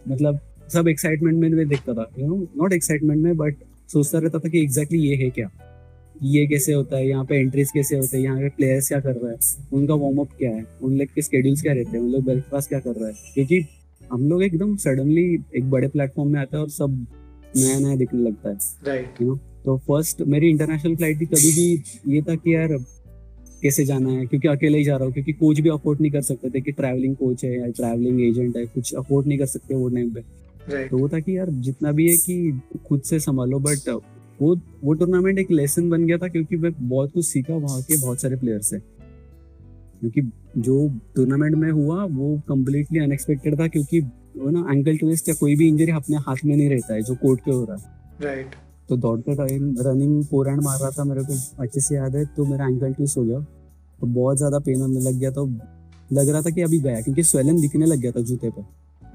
[0.08, 0.38] मतलब
[0.72, 3.56] सब एक्साइटमेंट में मैं देखता था यू नो नॉट एक्साइटमेंट में बट
[3.88, 5.50] सोचता रहता था कि एग्जैक्टली exactly ये है क्या।
[6.22, 9.14] ये कैसे होता है यहाँ पे एंट्रीज कैसे होते हैं यहाँ पे प्लेयर्स क्या कर
[9.14, 12.10] रहा है उनका वार्म अप क्या है उन लोग के स्केड्यूल्स क्या रहते हैं उन
[12.10, 13.60] लोग ब्रेकफास्ट क्या कर रहा है। क्योंकि
[14.12, 15.24] हम लोग एकदम सडनली
[15.56, 17.06] एक बड़े प्लेटफॉर्म में आते हैं और सब
[17.56, 21.52] नया नया दिखने लगता है राइट यू नो तो फ़र्स्ट मेरी इंटरनेशनल फ़्लाइट थी कभी
[21.52, 22.76] भी ये था कि यार
[23.62, 24.26] कैसे जाना है?
[24.26, 26.72] क्योंकि अकेले ही जा रहा हूँ क्योंकि कोच भी अफोर्ड नहीं कर सकते थे कि
[26.72, 30.20] ट्रैवलिंग कोच है या ट्रैवलिंग एजेंट है कुछ अफोर्ड नहीं कर सकते वो टाइम पे।
[30.88, 33.88] तो वो था कि यार जितना भी है कि खुद से संभालो बट
[34.42, 38.00] वो वो टूर्नामेंट एक लेसन बन गया था क्योंकि मैं बहुत कुछ सीखा वहाँ के
[38.00, 38.78] बहुत सारे प्लेयर से।
[40.00, 40.20] क्योंकि
[40.58, 45.56] जो टूर्नामेंट में हुआ वो कम्प्लीटली अनएक्सपेक्टेड था क्योंकि वो ना एंकल ट्विस्ट या कोई
[45.56, 48.54] भी इंजरी अपने हाथ में नहीं रहता है जो कोर्ट पे हो रहा है। राइट
[48.88, 52.24] तो दौड़ते टाइम रनिंग फोर हैंड मार रहा था मेरे को अच्छे से याद है
[52.36, 53.40] तो मेरा एंकल ट्विस्ट हो गया।
[53.98, 55.46] तो बहुत ज़्यादा पेन होने लग गया तो
[56.10, 58.62] लग रहा था कि अभी गया क्योंकि स्वेलन दिखने लग गया था जूते पे।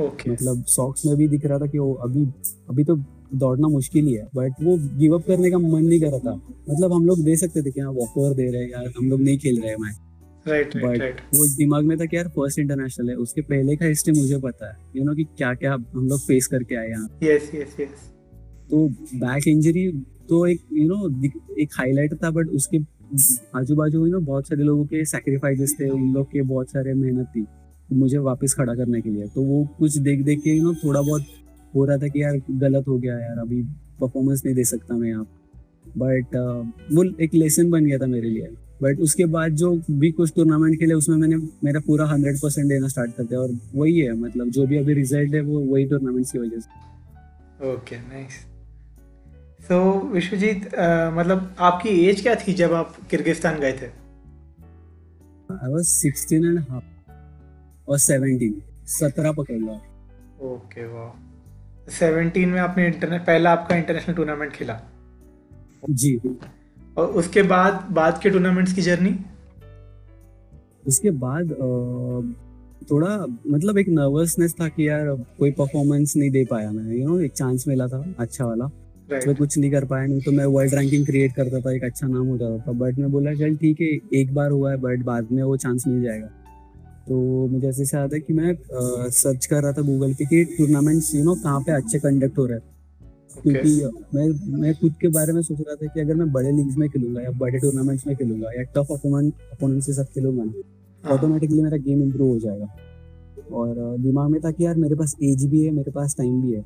[0.05, 2.25] ओके मतलब सॉक्स में भी दिख रहा था कि वो अभी
[2.69, 2.95] अभी तो
[3.35, 6.33] दौड़ना मुश्किल ही है बट वो गिव अप करने का मन नहीं कर रहा था।
[6.69, 9.09] मतलब हम लोग दे सकते थे कि हाँ वॉक ओवर दे रहे हैं यार हम
[9.09, 9.99] लोग नहीं खेल रहे हैं मैच।
[10.47, 14.37] राइट वो दिमाग में था कि यार फ़र्स्ट इंटरनेशनल है उसके पहले का हिस्ट्री मुझे
[14.39, 17.79] पता है। यू नो कि क्या क्या हम लोग फेस करके आए यहाँ। यस यस
[17.79, 18.11] यस
[18.69, 19.87] तो बैक इंजरी
[20.29, 21.09] तो एक यू नो
[21.61, 22.77] एक हाईलाइट था बट उसके
[23.55, 26.93] आजू बाजू यू नो बहुत सारे लोगों के सेक्रीफाइसेस थे उन लोग के बहुत सारे
[26.93, 27.45] मेहनत थी
[27.93, 31.01] मुझे वापस खड़ा करने के लिए। तो वो कुछ देख देख के यू नो थोड़ा
[31.01, 31.25] बहुत
[31.75, 33.61] हो रहा था कि यार गलत हो गया यार अभी
[34.01, 35.27] परफॉर्मेंस नहीं दे सकता मैं यहाँ।
[35.97, 38.47] बट uh, वो एक लेसन बन गया था मेरे लिए।
[38.79, 42.87] बट उसके बाद जो भी कुछ टूर्नामेंट खेले उसमें मैंने मेरा पूरा हंड्रेड परसेंट देना
[42.87, 46.31] स्टार्ट कर दिया। और वही है मतलब जो भी अभी रिज़ल्ट है वो वही टूर्नामेंट्स
[46.31, 48.33] की वजह से। ओके नाइस
[49.67, 49.77] सो
[50.09, 50.65] विश्वजीत
[51.13, 53.85] मतलब आपकी एज क्या थी जब आप किर्गिस्तान गए थे?
[55.49, 56.83] आई वाज 16 एंड हाफ़
[57.87, 58.53] और 17
[58.91, 59.79] 17 पकड़ लो।
[60.45, 61.09] ओके वाह
[61.93, 64.79] 17 में आपने इंटरनेट पहला आपका इंटरनेशनल टूर्नामेंट खेला?
[65.91, 66.17] जी।
[66.97, 69.15] और उसके बाद बाद के टूर्नामेंट्स की जर्नी
[70.87, 71.51] उसके बाद
[72.91, 75.07] थोड़ा मतलब एक नर्वसनेस था कि यार
[75.39, 78.69] कोई परफॉर्मेंस नहीं दे पाया मैं यू नो एक चांस मिला था अच्छा वाला।
[79.09, 79.27] Right.
[79.27, 82.07] मैं कुछ नहीं कर पाया नहीं तो मैं वर्ल्ड रैंकिंग क्रिएट करता था एक अच्छा
[82.07, 83.87] नाम हो जाता था बट मैं बोला चल ठीक है
[84.19, 86.27] एक बार हुआ है बट बाद में वो चांस मिल जाएगा।
[87.07, 88.55] तो मुझे ऐसे याद है कि मैं
[89.09, 92.45] सर्च कर रहा था गूगल पे कि टूर्नामेंट्स यू नो कहाँ पे अच्छे कंडक्ट हो
[92.45, 92.74] रहे हैं।
[93.35, 93.71] क्योंकि
[94.15, 94.27] मैं
[94.59, 97.21] मैं खुद के बारे में सोच रहा था कि अगर मैं बड़े लीग्स में खेलूँगा
[97.21, 101.63] या बड़े टूर्नामेंट्स में खेलूँगा या टफ अपोनेंट अपोनेंट के साथ खेलूँगा ना ऑटोमेटिकली हाँ।
[101.63, 102.67] मेरा गेम इंप्रूव हो जाएगा।
[103.53, 106.53] और दिमाग में था कि यार मेरे पास एज भी है मेरे पास टाइम भी
[106.53, 106.61] है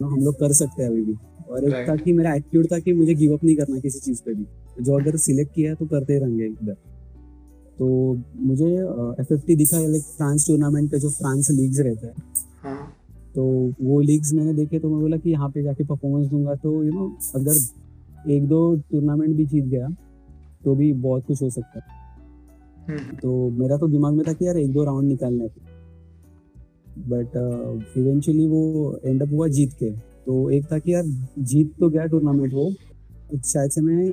[0.00, 1.14] तो हम लोग कर सकते हैं अभी भी।
[1.50, 4.22] और एक था कि मेरा एटीट्यूड था कि मुझे गिव अप नहीं करना किसी चीज़
[4.26, 4.46] पे भी।
[4.80, 6.76] जो अगर सिलेक्ट किया तो करते रहेंगे इधर।
[7.78, 7.88] तो
[8.38, 8.66] मुझे
[9.20, 12.14] एफ़ एफ़ टी दिखा लाइक फ्रांस टूर्नामेंट पे जो फ्रांस लीग्स रहते हैं
[12.62, 12.92] हाँ।
[13.34, 13.44] तो
[13.80, 16.92] वो लीग्स मैंने देखे तो मैं बोला कि यहाँ पे जाके परफॉर्मेंस दूँगा। तो यू
[16.92, 19.88] नो अगर एक दो टूर्नामेंट भी जीत गया
[20.64, 21.98] तो भी बहुत कुछ हो सकता है।
[22.88, 25.68] हम्म। तो मेरा तो दिमाग में था कि यार एक दो राउंड निकालने थे
[27.08, 27.36] बट
[27.96, 29.90] इवेंचुअली uh, वो एंड अप हुआ जीत के।
[30.26, 31.04] तो एक था कि यार
[31.38, 32.70] जीत तो गया टूर्नामेंट वो।
[33.36, 34.12] शायद से मैं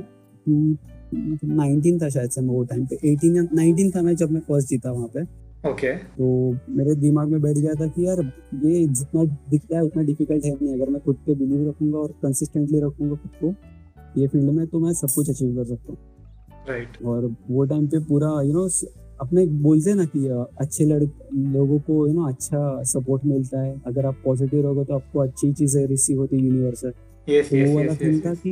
[1.45, 4.41] नाइनटीन था शायद से मैं वो टाइम पे। एटीन या नाइनटीन था मैं जब मैं
[4.41, 5.23] फ़र्स्ट जीता वहाँ पे।
[5.65, 6.03] Okay okay.
[6.17, 6.25] तो
[6.69, 8.19] मेरे दिमाग में बैठ गया था कि यार
[8.65, 12.11] ये जितना दिखता है उतना डिफ़िकल्ट है नहीं। अगर मैं खुद पे बिलीव रखूँगा और
[12.23, 13.53] कंसिस्टेंटली रखूँगा खुद को
[14.21, 15.97] ये फ़ील्ड में तो मैं सब कुछ अचीव कर सकता हूँ।
[16.69, 17.05] Right right.
[17.05, 18.85] और वो टाइम पे पूरा यू you नो know,
[19.21, 20.27] अपने बोलते ना कि
[20.61, 24.93] अच्छे लड़के लोगों को यू नो अच्छा सपोर्ट मिलता है। अगर आप पॉजिटिव रहोगे तो
[24.93, 28.33] आपको अच्छी चीज़ें रिसीव होती है यूनिवर्स से yes, तो yes, वो वाला थिंग था
[28.33, 28.51] कि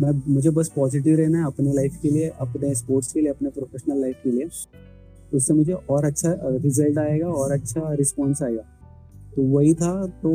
[0.00, 3.50] मैं मुझे बस पॉजिटिव रहना है अपने लाइफ के लिए अपने स्पोर्ट्स के लिए अपने
[3.50, 4.48] प्रोफेशनल लाइफ के लिए।
[5.34, 8.62] तो उससे मुझे और अच्छा रिज़ल्ट आएगा और अच्छा रिस्पॉन्स आएगा।
[9.36, 10.30] तो वही था तो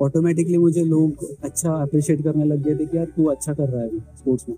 [0.00, 3.82] ऑटोमेटिकली मुझे लोग अच्छा अप्रिशिएट करने लग गए थे कि यार तू अच्छा कर रहा
[3.82, 4.56] है स्पोर्ट्स में।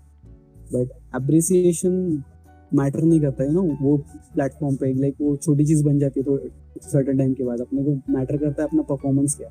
[0.73, 2.23] बट अप्रिसिएशन
[2.71, 3.97] मैटर नहीं करता है ना वो
[4.33, 6.37] प्लेटफॉर्म पे लाइक वो छोटी चीज़ बन जाती है तो
[6.83, 9.49] सर्टन टाइम के बाद अपने को मैटर करता है अपना परफॉर्मेंस क्या।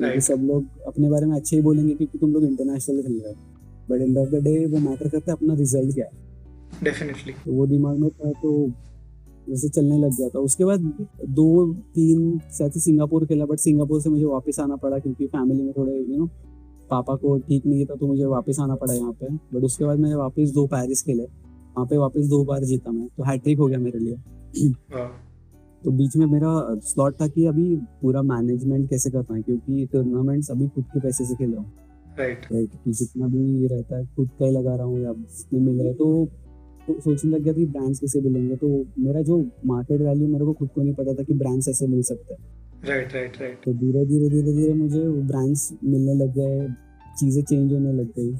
[0.00, 0.20] Right.
[0.20, 3.36] सब लोग अपने बारे में अच्छे ही बोलेंगे क्योंकि तुम लोग इंटरनेशनल खेल रहे हो।
[3.90, 6.20] But end of the day वो मैटर करता है अपना रिज़ल्ट क्या है।
[6.84, 8.52] डेफिनेटली तो वो दिमाग में था तो
[9.48, 10.80] वैसे चलने लग गया था। उसके बाद
[11.30, 15.72] दो तीन शायद सिंगापुर खेला बट सिंगापुर से मुझे वापस आना पड़ा क्योंकि फैमिली में
[15.72, 16.26] थोड़े यू नो
[16.90, 19.98] पापा को ठीक नहीं था तो मुझे वापस आना पड़ा यहाँ पे। बट उसके बाद
[19.98, 23.66] मैंने वापस दो पैरिस खेले। वहाँ पे वापस दो बार जीता मैं। तो हैट्रिक हो
[23.66, 24.14] गया मेरे लिए।
[24.94, 25.10] हाँ।
[25.82, 26.52] तो बीच में मेरा
[26.84, 31.24] स्लॉट था कि अभी पूरा मैनेजमेंट कैसे करना है क्योंकि टूर्नामेंट्स अभी खुद के पैसे
[31.24, 31.72] से खेल रहा हूँ।
[32.18, 35.78] राइट राइट कि जितना भी रहता है खुद का ही लगा रहा हूँ या मिल
[35.78, 36.24] रहा है तो
[36.86, 38.68] तो सोचने लग गया कि ब्रांड्स कैसे मिलेंगे तो
[38.98, 42.02] मेरा जो मार्केट वैल्यू मेरे को खुद को नहीं पता था कि ब्रांड्स ऐसे मिल
[42.02, 42.40] सकते हैं।
[42.88, 46.68] राइट राइट राइट तो धीरे धीरे धीरे धीरे मुझे ब्रांड्स मिलने लग गए
[47.18, 48.32] चीज़ें चेंज होने लग गई।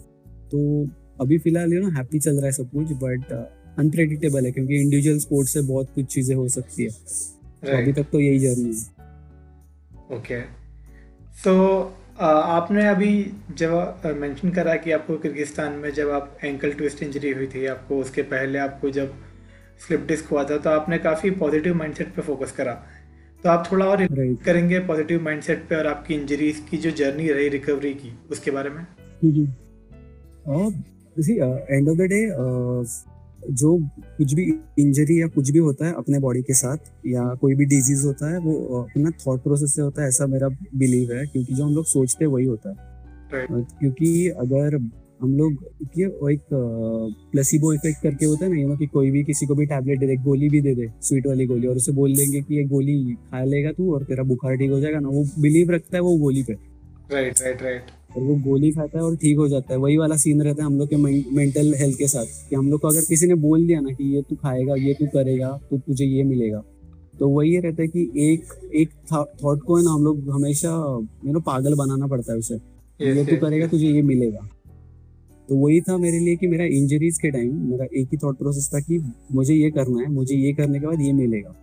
[0.51, 0.89] तो
[1.21, 3.33] अभी फ़िलहाल यू नो हैप्पी चल रहा है सब कुछ बट
[3.79, 7.93] अनप्रेडिक्टेबल uh, है क्योंकि इंडिविजुअल स्पोर्ट से बहुत कुछ चीज़ें हो सकती है। तो अभी
[7.93, 10.41] तक तो यही जर्नी है। ओके
[11.45, 11.53] सो
[12.21, 17.47] आपने अभी जब मेंशन करा कि आपको किर्गिस्तान में जब आप एंकल ट्विस्ट इंजरी हुई
[17.47, 19.15] थी आपको उसके पहले आपको जब
[19.87, 22.73] स्लिप डिस्क हुआ था तो आपने काफ़ी पॉजिटिव माइंडसेट पे फोकस करा।
[23.43, 24.07] तो आप थोड़ा और.
[24.45, 28.71] करेंगे पॉजिटिव माइंडसेट पे और आपकी इंजरीज की जो जर्नी रही रिकवरी की उसके बारे
[28.71, 28.87] में?
[31.19, 31.37] जी
[31.77, 32.31] एंड ऑफ़ द डे
[33.51, 36.77] जो कुछ भी इंजरी या कुछ भी होता है अपने बॉडी के साथ
[37.07, 40.49] या कोई भी डिज़ीज़ होता है वो अपना थॉट प्रोसेस से होता है ऐसा मेरा
[40.75, 42.93] बिलीव है क्योंकि जो हम लोग सोचते हैं वही होता है।
[43.33, 43.79] Right.
[43.79, 44.77] क्योंकि अगर
[45.23, 45.65] हम लोग
[45.99, 46.41] ये एक
[47.33, 50.07] प्लेसिबो इफ़ेक्ट करके होता है ना यू कि कोई भी किसी को भी टैबलेट दे
[50.07, 53.15] दे गोली भी दे दे स्वीट वाली गोली और उसे बोल देंगे कि ये गोली
[53.15, 56.17] खा लेगा तू और तेरा बुखार ठीक हो जाएगा ना वो बिलीव रखता है वो
[56.17, 56.53] गोली पे।
[57.13, 57.83] राइट राइट राइट
[58.17, 60.67] और वो गोली खाता है और ठीक हो जाता है। वही वाला सीन रहता है
[60.67, 63.67] हम लोग के मेंटल हेल्थ के साथ कि हम लोग को अगर किसी ने बोल
[63.67, 66.63] दिया ना कि ये तू खाएगा ये तू करेगा तो तुझे ये मिलेगा।
[67.19, 70.69] तो वही रहता है कि एक एक थॉट को है ना हम लोग हमेशा
[71.27, 74.49] यू नो पागल बनाना पड़ता है उसे। yes, ये तू करेगा तुझे ये मिलेगा।
[75.49, 78.71] तो वही था मेरे लिए कि मेरा इंजरीज के टाइम मेरा एक ही थॉट प्रोसेस
[78.75, 78.99] था कि
[79.33, 81.55] मुझे ये करना है मुझे ये करने के बाद ये मिलेगा।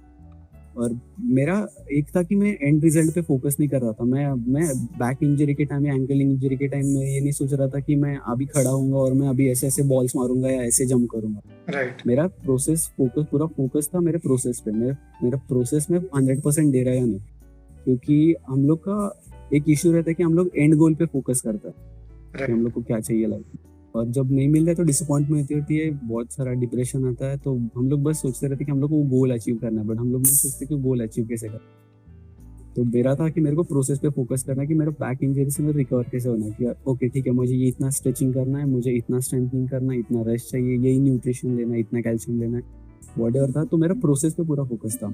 [0.78, 4.54] और मेरा एक था कि मैं एंड रिज़ल्ट पे फोकस नहीं कर रहा था। मैं
[4.54, 7.68] मैं बैक इंजरी के टाइम या एंकल इंजरी के टाइम में ये नहीं सोच रहा
[7.68, 10.86] था कि मैं अभी खड़ा हूँ और मैं अभी ऐसे ऐसे बॉल्स मारूँगा या ऐसे
[10.86, 12.08] जंप करूँगा। Right.
[12.08, 16.72] मेरा प्रोसेस फोकस पूरा फोकस था मेरे प्रोसेस पे। मेरे मेरा प्रोसेस में हंड्रेड परसेंट
[16.72, 17.20] दे रहा है नहीं।
[17.84, 21.42] क्योंकि हम लोग का एक इश्यू रहता है कि हम लोग एंड गोल पे फोकस
[21.42, 21.74] करता है।
[22.34, 22.50] right.
[22.50, 25.52] हम लोग को क्या चाहिए लाइफ में। और जब नहीं मिल रहा है तो डिसअपॉइंटमेंट
[25.54, 28.82] होती है, बहुत सारा डिप्रेशन आता है तो हम लोग बस सोचते रहते कि हम
[28.82, 31.28] लोग को वो गोल अचीव करना है बट हम लोग नहीं सोचते कि गोल अचीव
[31.28, 31.60] कैसे कर।
[32.76, 35.50] तो मेरा था कि मेरे को प्रोसेस पे फोकस करना है कि मेरा बैक इंजरी
[35.50, 38.60] से मेरे रिकवर कैसे होना है, कि ओके ठीक है, मुझे ये इतना स्ट्रेचिंग करना
[38.60, 42.40] है, मुझे इतना स्ट्रेंथनिंग करना है, इतना रेस्ट चाहिए, यही न्यूट्रिशन लेना है, इतना कैल्शियम
[42.40, 42.64] लेना है
[43.18, 45.14] वॉट था तो मेरा प्रोसेस पे पूरा फोकस था।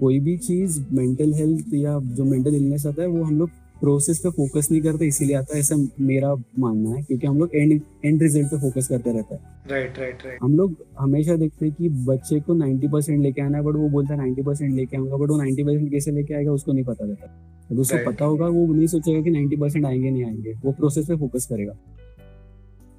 [0.00, 4.18] कोई भी चीज़ मेंटल हेल्थ या जो मेंटल इलनेस आता है, वो हम लोग प्रोसेस
[4.18, 7.80] पे फोकस नहीं करते इसीलिए आता है ऐसा मेरा मानना है क्योंकि हम लोग एंड
[8.04, 11.74] एंड रिज़ल्ट पे फोकस करते रहते हैं। राइट राइट राइट हम लोग हमेशा देखते हैं
[11.74, 14.96] कि बच्चे को 90 परसेंट लेके आना है बट वो बोलता है 90 परसेंट लेके
[14.96, 17.26] आऊँगा बट वो 90 परसेंट कैसे लेके आएगा उसको नहीं पता रहता।
[17.70, 18.12] अगर उसको right.
[18.12, 21.46] पता होगा वो नहीं सोचेगा कि 90 परसेंट आएँगे नहीं आएँगे। वो प्रोसेस पे फोकस
[21.46, 21.72] करेगा।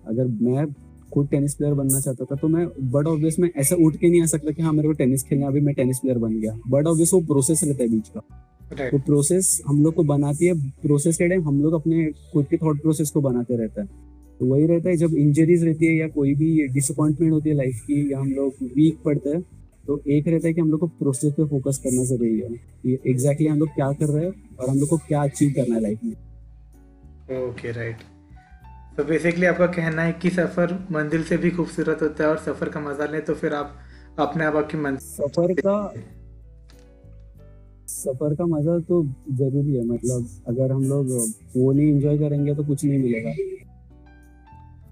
[0.08, 0.66] अगर मैं
[1.14, 4.22] खुद टेनिस प्लेयर बनना चाहता था तो मैं बट ऑब्वियस में ऐसा उठ के नहीं
[4.22, 6.88] आ सकता कि हाँ मेरे को टेनिस खेलना अभी मैं टेनिस प्लेयर बन गया। बट
[6.88, 8.22] ऑब्वियस वो प्रोसेस रहता है बीच का।
[8.72, 12.58] तो प्रोसेस हम लोग को बनाती है प्रोसेस के टाइम हम लोग अपने खुद के
[12.58, 13.90] थॉट प्रोसेस को बनाते रहते हैं।
[14.40, 17.82] तो वही रहता है जब इंजरीज रहती है या कोई भी डिसअपॉइंटमेंट होती है लाइफ
[17.82, 19.42] की या हम लोग वीक पड़ते हैं
[19.88, 22.98] तो एक रहता है कि हम लोग को प्रोसेस पे फोकस करना ज़रूरी है कि
[23.08, 25.82] एग्जैक्टली हम लोग क्या कर रहे हैं और हम लोग को क्या अचीव करना है
[25.82, 26.14] लाइफ में।
[27.44, 28.04] ओके राइट
[28.98, 32.70] तो बेसिकली आपका कहना है कि सफ़र मंजिल से भी खूबसूरत होता है और सफ़र
[32.70, 33.78] का मज़ा लें तो फिर आप
[34.20, 35.78] अपने आप आपकी मंजिल सफ़र का
[37.88, 41.10] सफ़र का मज़ा तो ज़रूरी है मतलब अगर हम लोग
[41.58, 43.34] वो नहीं एंजॉय करेंगे तो कुछ नहीं मिलेगा।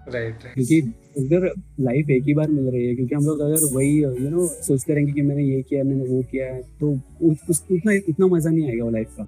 [0.08, 0.79] राइट क्योंकि
[1.17, 1.47] उधर
[1.79, 4.93] लाइफ एक ही बार मिल रही है क्योंकि हम लोग अगर वही यू नो सोचते
[4.93, 6.91] रहेंगे कि मैंने ये किया मैंने वो किया है तो
[7.23, 9.27] उतना इतना मज़ा नहीं आएगा वो लाइफ का।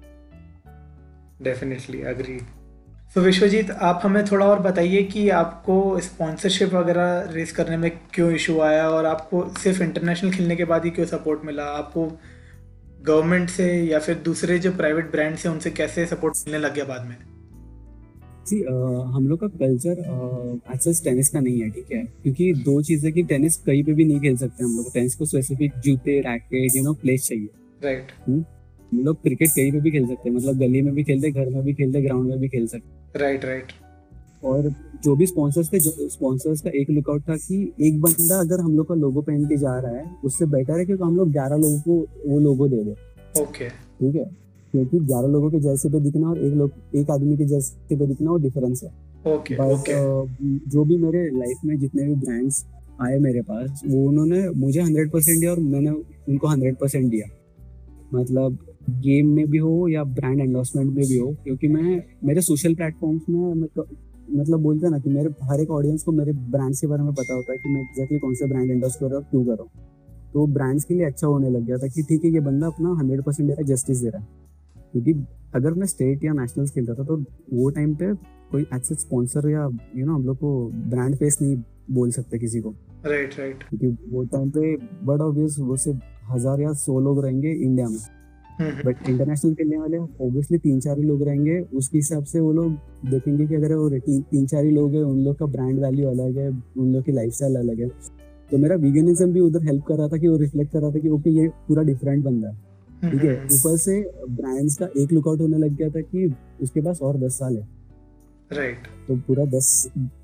[1.42, 2.38] डेफिनेटली अग्री
[3.14, 8.30] तो विश्वजीत आप हमें थोड़ा और बताइए कि आपको स्पॉन्सरशिप वगैरह रेस करने में क्यों
[8.32, 11.64] इशू आया और आपको सिर्फ़ इंटरनेशनल खेलने के बाद ही क्यों सपोर्ट मिला?
[11.64, 12.10] आपको
[13.06, 16.84] गवर्नमेंट से या फिर दूसरे जो प्राइवेट ब्रांड से उनसे कैसे सपोर्ट मिलने लग गया
[16.84, 17.16] बाद में?
[18.46, 18.60] सी
[19.14, 20.00] हम लोग का कल्चर
[20.74, 22.02] एक्सेस टेनिस का नहीं है ठीक है?
[22.22, 25.24] क्योंकि दो चीज़ें कि टेनिस कहीं पे भी नहीं खेल सकते हम लोग। टेनिस को
[25.24, 27.48] स्पेसिफिक जूते रैकेट यू नो प्लेस चाहिए।
[27.84, 28.44] Right hmm?
[28.92, 31.48] हम लोग क्रिकेट कहीं पे भी खेल सकते हैं। मतलब गली में भी खेलते घर
[31.48, 33.72] में भी खेलते ग्राउंड में भी खेल सकते राइट राइट
[34.44, 34.70] और
[35.04, 38.88] जो भी स्पॉन्सर्स थे स्पॉन्सर्स का एक लुकआउट था कि एक बंदा अगर हम लोग
[38.88, 41.78] का लोगो पहन के जा रहा है उससे बेटर है क्योंकि हम लोग ग्यारह लोगों
[41.80, 42.94] को वो लोगो दे दे
[43.42, 44.24] ओके ठीक है?
[44.74, 48.06] क्योंकि ग्यारह लोगों के जैसे पे दिखना और एक लोग एक आदमी के जैसे पे
[48.06, 48.90] दिखना वो डिफरेंस है।
[49.34, 52.64] ओके ओके जो भी मेरे लाइफ में जितने भी ब्रांड्स
[53.02, 57.26] आए मेरे पास वो उन्होंने मुझे हंड्रेड परसेंट दिया और मैंने उनको हंड्रेड परसेंट दिया।
[58.14, 58.58] मतलब
[59.04, 63.22] गेम में भी हो या ब्रांड एंडोर्समेंट में भी हो क्योंकि मैं मेरे सोशल प्लेटफॉर्म्स
[63.28, 63.96] में मतलब
[64.28, 67.34] बोलते हैं ना कि मेरे हर एक ऑडियंस को मेरे ब्रांड्स के बारे में पता
[67.34, 69.62] होता है कि मैं एग्जैक्टली कौन से ब्रांड इंडस्ट कर रहा हूँ क्यों कर रहा
[69.62, 69.70] हूँ।
[70.32, 72.94] तो ब्रांड्स के लिए अच्छा होने लग गया था कि ठीक है ये बंदा अपना
[72.98, 74.28] हंड्रेड परसेंट है जस्टिस दे रहा है।
[74.92, 75.12] क्योंकि
[75.54, 77.16] अगर मैं स्टेट या नेशनल खेलता था तो
[77.52, 78.12] वो टाइम पे
[78.50, 80.50] कोई एक्सेस स्पॉन्सर या यू नो हम लोग को
[80.90, 81.56] ब्रांड फेस नहीं
[81.90, 82.74] बोल सकते किसी को।
[83.06, 87.52] राइट राइट क्योंकि वो टाइम पे बट ऑब्वियस वो सिर्फ़ हज़ार या सौ लोग रहेंगे
[87.52, 87.98] इंडिया में।
[88.60, 93.10] बट इंटरनेशनल खेलने वाले ऑब्वियसली तीन चार ही लोग रहेंगे। उसके हिसाब से वो लोग
[93.10, 96.08] देखेंगे कि अगर वो ती, तीन चार ही लोग हैं उन लोग का ब्रांड वैल्यू
[96.08, 97.88] अलग है उन लोग की लाइफ अलग है।
[98.50, 100.98] तो मेरा वीगनिज्म भी उधर हेल्प कर रहा था कि वो रिफ्लेक्ट कर रहा था
[100.98, 102.64] कि ओके ये पूरा डिफरेंट बंदा है।
[103.02, 103.34] ठीक है?
[103.44, 107.38] ऊपर से ब्रांड्स का एक लुकआउट होने लग गया था कि उसके पास और दस
[107.38, 107.68] साल है।
[108.52, 109.68] राइट तो पूरा दस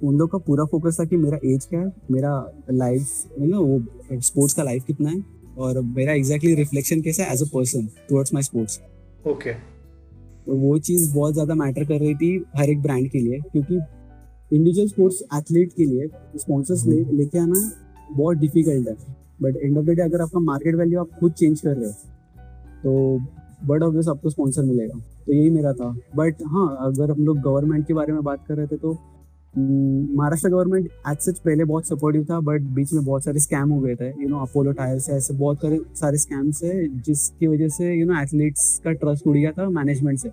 [0.05, 2.33] उन लोग का पूरा फोकस था कि मेरा एज क्या है मेरा
[2.71, 7.33] लाइफ यू नो वो स्पोर्ट्स का लाइफ कितना है। और मेरा एग्जैक्टली रिफ्लेक्शन कैसा है
[7.33, 8.81] as a person towards my sports
[9.29, 9.53] okay
[10.49, 14.89] वो चीज़ बहुत ज़्यादा मैटर कर रही थी हर एक ब्रांड के लिए क्योंकि इंडिविजुअल
[14.89, 17.71] स्पोर्ट्स एथलीट के लिए स्पॉन्सर्स ले लेके आना
[18.11, 18.95] बहुत डिफ़िकल्ट है.
[19.43, 21.93] But end of the day अगर आपका मार्केट वैल्यू आप खुद चेंज कर रहे हो
[22.83, 23.19] तो
[23.67, 24.99] बट ऑब्वियस आपको स्पॉन्सर मिलेगा.
[25.27, 25.91] तो यही मेरा था.
[26.17, 28.95] बट हाँ अगर हम लोग गवर्नमेंट के बारे में बात कर रहे थे तो
[29.55, 33.81] महाराष्ट्र गवर्नमेंट एज सच पहले बहुत सपोर्टिव था बट बीच में बहुत सारे स्कैम हो
[33.81, 37.69] गए थे। यू नो अपोलो टायर से ऐसे बहुत सारे सारे स्कैम्स है जिसकी वजह
[37.69, 40.31] से यू नो एथलीट्स का ट्रस्ट उड़ गया था मैनेजमेंट से।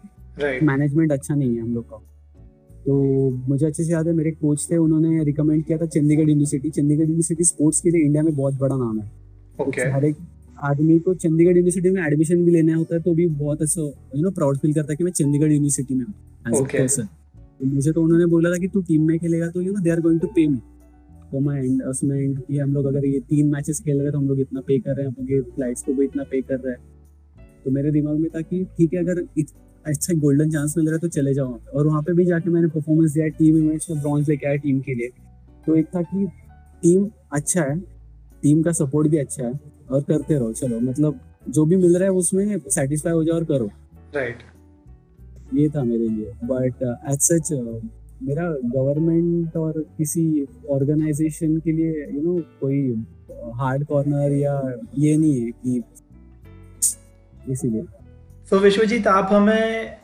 [0.65, 1.97] मैनेजमेंट अच्छा नहीं है हम लोग का।
[2.85, 6.69] तो मुझे अच्छे से याद है मेरे कोच थे उन्होंने रिकमेंड किया था Chandigarh university
[6.69, 9.11] Chandigarh university sports के लिए इंडिया में बहुत बड़ा नाम है।
[9.59, 10.15] ओके हर एक
[10.63, 14.23] आदमी को चंडीगढ़ यूनिवर्सिटी में एडमिशन भी लेना होता है तो भी बहुत अच्छा यू
[14.23, 16.13] नो प्राउड फील करता है कि मैं चंडीगढ़ यूनिवर्सिटी में हूँ
[16.47, 17.18] एज अ Okay.
[17.59, 19.89] पर्सन मुझे तो उन्होंने बोला था कि तू टीम में खेलेगा तो you know they
[19.89, 20.57] are going to pay me
[21.31, 24.17] तो मैं एंड उसमें एंड किया हम लोग अगर ये तीन मैचेस खेल रहे तो
[24.17, 26.73] हम लोग इतना पे कर रहे हैं हम फ्लाइट्स को भी इतना पे कर रहे
[26.73, 26.81] हैं।
[27.65, 29.19] तो मेरे दिमाग में था कि ठीक है, अगर
[29.85, 32.49] अच्छा गोल्डन चांस मिल रहा है तो चले जाओ वहाँ और वहाँ पे भी जाके
[32.49, 35.09] मैंने परफॉर्मेंस दिया टीम इवेंट्स में ब्रॉन्ज लेके आया टीम के लिए।
[35.67, 36.25] तो एक था कि
[36.83, 37.79] टीम अच्छा है
[38.43, 39.59] टीम का सपोर्ट भी अच्छा है,
[39.91, 41.19] और करते रहो, चलो। मतलब
[41.49, 43.69] जो भी मिल रहा है, उसमें सेटिस्फाई हो जाओ और करो।
[44.15, 44.43] राइट
[45.53, 47.51] ये था मेरे लिए। बट एज सच
[48.23, 50.23] मेरा गवर्नमेंट और किसी
[50.69, 52.81] ऑर्गेनाइजेशन के लिए यू नो कोई
[53.59, 54.55] हार्ड कॉर्नर या
[54.97, 55.81] ये नहीं है कि
[57.51, 57.83] इसीलिए।
[58.49, 59.97] सो विश्वजीत आप हमें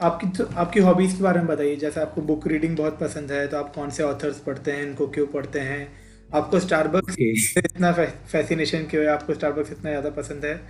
[0.00, 3.46] आपकी तो, आपकी हॉबीज़ के बारे में बताइए। जैसे आपको बुक रीडिंग बहुत पसंद है
[3.48, 5.86] तो आप कौन से ऑथर्स पढ़ते हैं इनको क्यों पढ़ते हैं?
[6.30, 9.08] आपको स्टारबक्स ओके इतना फैसिनेशन क्यों है?
[9.10, 10.60] आपको स्टारबक्स इतना ज़्यादा पसंद है?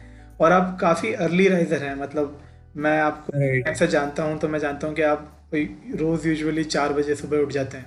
[0.41, 2.39] और आप काफ़ी अर्ली राइजर हैं मतलब
[2.77, 5.51] मैं आपको राइट ऐसा जानता हूँ तो मैं जानता हूँ कि आप
[5.95, 7.87] रोज़ यूजुअली चार बजे सुबह उठ जाते हैं।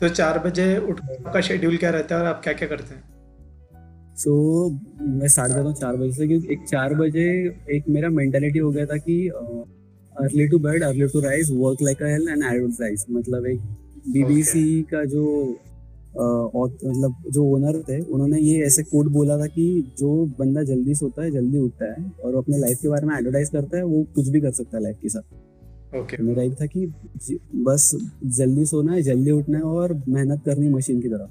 [0.00, 3.02] तो चार बजे उठ आपका शेड्यूल क्या रहता है और आप क्या क्या करते हैं?
[4.16, 7.26] सो so, मैं स्टार्ट करता हूँ चार बजे से क्योंकि एक चार बजे
[7.70, 12.02] एक मेरा मेंटेलिटी हो गया था कि early to bed early to rise work like
[12.02, 13.60] hell and advertise मतलब एक
[14.08, 14.90] बीबीसी okay.
[14.90, 15.56] का जो
[16.18, 19.66] मतलब जो ओनर थे उन्होंने ये ऐसे कोड बोला था कि
[19.98, 23.48] जो बंदा जल्दी सोता है जल्दी उठता है और अपने लाइफ के बारे में एडवर्टाइज
[23.48, 26.60] करता है वो कुछ भी कर सकता है लाइफ के साथ। ओके तो मेरा एक
[26.60, 26.86] था कि
[27.56, 27.90] बस
[28.38, 31.28] जल्दी सोना है जल्दी उठना है और मेहनत करनी मशीन की तरह।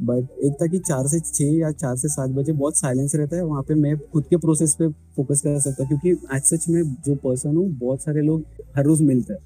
[0.00, 3.36] बट एक था कि चार से छः या चार से सात बजे बहुत साइलेंस रहता
[3.36, 6.68] है वहाँ पे मैं खुद के प्रोसेस पे फोकस कर सकता हूँ क्योंकि एज सच
[6.68, 8.44] में जो पर्सन हूँ बहुत सारे लोग
[8.76, 9.40] हर रोज मिलते हैं।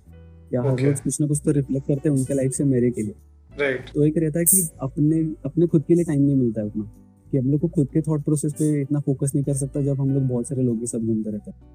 [0.54, 3.02] या हर रोज कुछ ना कुछ तो रिफ्लेक्ट करते हैं उनके लाइफ से मेरे के
[3.02, 3.14] लिए।
[3.60, 6.66] राइट तो एक रहता है कि अपने अपने खुद के लिए टाइम नहीं मिलता है
[6.66, 6.90] उतना।
[7.32, 10.00] कि हम लोग को खुद के थॉट प्रोसेस पे इतना फोकस नहीं कर सकता जब
[10.00, 11.74] हम लोग बहुत सारे लोगों के साथ घूमते रहते हैं।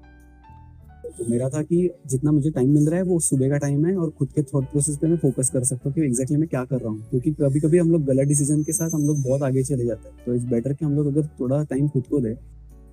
[1.18, 3.94] तो मेरा था कि जितना मुझे टाइम मिल रहा है वो सुबह का टाइम है
[3.96, 6.64] और खुद के थॉट प्रोसेस पे मैं फोकस कर सकता हूँ कि एग्जैक्टली मैं क्या
[6.64, 9.42] कर रहा हूँ। क्योंकि कभी कभी हम लोग गलत डिसीज़न के साथ हम लोग बहुत
[9.42, 12.20] आगे चले जाते हैं। तो इट्स बेटर कि हम लोग अगर थोड़ा टाइम खुद को
[12.20, 12.36] दे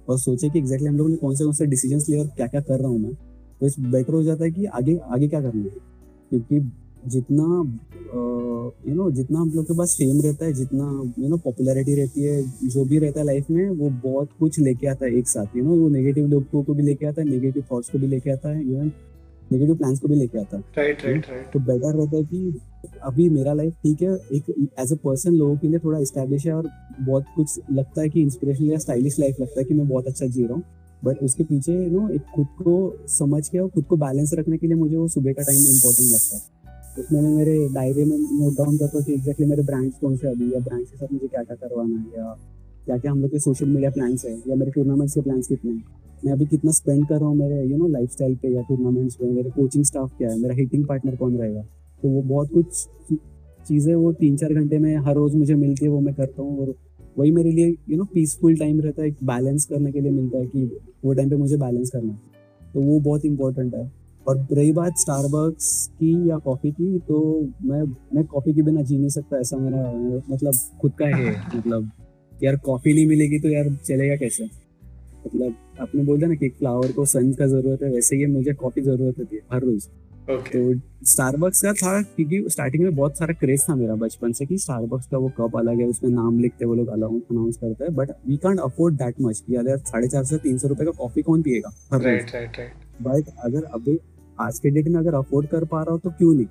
[0.09, 2.47] और सोचे कि एग्जैक्टली हम लोगों ने कौन से कौन से डिसीज़न लिए और क्या
[2.47, 3.13] क्या कर रहा हूँ मैं
[3.61, 5.87] तो इट्स बेटर हो जाता है कि आगे आगे क्या करना है।
[6.31, 6.59] क्योंकि
[7.07, 7.43] जितना
[8.87, 10.85] यू नो जितना हम लोग के पास फेम रहता है जितना
[11.19, 14.87] यू नो पॉपुलैरिटी रहती है जो भी रहता है लाइफ में वो बहुत कुछ लेके
[14.87, 17.63] आता है एक साथ यू नो वो नेगेटिव लोगों को भी लेके आता है नेगेटिव
[17.71, 18.91] थॉट्स को भी लेके आता है इवन
[19.51, 22.59] नेगेटिव प्लान्स को भी लेके आता है। राइट राइट राइट तो बेटर रहता है कि
[23.03, 26.53] अभी मेरा लाइफ ठीक है एक एज अ पर्सन लोगों के लिए थोड़ा इस्टेब्लिश है
[26.53, 30.07] और बहुत कुछ लगता है कि इंस्पिरेशनल या स्टाइलिश लाइफ लगता है कि मैं बहुत
[30.07, 30.63] अच्छा जी रहा हूँ।
[31.05, 34.57] बट उसके पीछे यू नो एक खुद को समझ के और खुद को बैलेंस रखने
[34.57, 36.41] के लिए मुझे वो सुबह का टाइम इंपॉर्टेंट लगता है।
[36.99, 40.27] उसमें मैं मेरे डायरी में नोट डाउन करता हूँ कि एग्जैक्टली मेरे ब्रांड्स कौन से
[40.27, 42.33] अभी या ब्रांड्स के साथ मुझे क्या क्या करवाना है या
[42.85, 45.71] क्या क्या हम लोग के सोशल मीडिया प्लान्स है या मेरे टूर्नामेंट्स के प्लान्स कितने
[45.71, 45.83] हैं।
[46.25, 49.15] मैं अभी कितना स्पेंड कर रहा हूँ मेरे यू नो लाइफ स्टाइल पे या टूर्नामेंट्स
[49.15, 51.61] पे, मेरे कोचिंग स्टाफ क्या है, मेरा हिटिंग पार्टनर कौन रहेगा।
[52.03, 53.17] तो वो बहुत कुछ
[53.67, 56.59] चीज़ें वो तीन चार घंटे में हर रोज़ मुझे मिलती है, वो मैं करता हूँ
[56.59, 56.73] और
[57.17, 60.37] वही मेरे लिए यू नो पीसफुल टाइम रहता है, एक बैलेंस करने के लिए मिलता
[60.37, 62.19] है कि वो टाइम पे मुझे बैलेंस करना है।
[62.73, 63.91] तो वो बहुत इंपॉर्टेंट है।
[64.29, 67.19] और रही बात स्टारबक्स की या कॉफ़ी की तो
[67.63, 67.81] मैं
[68.15, 69.91] मैं कॉफ़ी के बिना जी नहीं सकता ऐसा मेरा
[70.29, 71.91] मतलब खुद का है मतलब
[72.43, 74.43] यार कॉफ़ी नहीं मिलेगी तो यार चलेगा कैसे?
[75.25, 78.53] मतलब आपने बोल दिया ना कि फ्लावर को सन का ज़रूरत है वैसे ही मुझे
[78.53, 79.87] कॉफ़ी ज़रूरत होती है हर रोज।
[80.31, 84.45] ओके तो स्टारबक्स का था क्योंकि स्टार्टिंग में बहुत सारा क्रेज था मेरा बचपन से
[84.45, 87.95] कि स्टारबक्स का वो कप अलग है उसमें नाम लिखते वो लोग अनाउंस करते हैं
[87.95, 91.21] but we can't afford that much यार साढ़े चार से तीन सौ रुपए का कॉफ़ी
[91.21, 93.99] कौन पिएगा राइट राइट राइट बट अगर अभी
[94.39, 96.45] आज के डेट में अगर अफोर्ड कर पा रहा हूँ तो क्यों नहीं?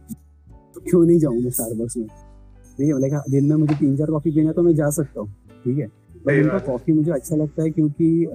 [0.75, 2.07] तो क्यों नहीं जाऊँ मैं स्टारबक्स में?
[2.07, 5.21] ठीक है लाइक दिन में मुझे तीन चार कॉफ़ी पीना है तो मैं जा सकता
[5.21, 5.29] हूँ
[5.65, 5.87] ठीक है?
[6.27, 8.27] बट उनका कॉफ़ी मुझे अच्छा लगता है क्योंकि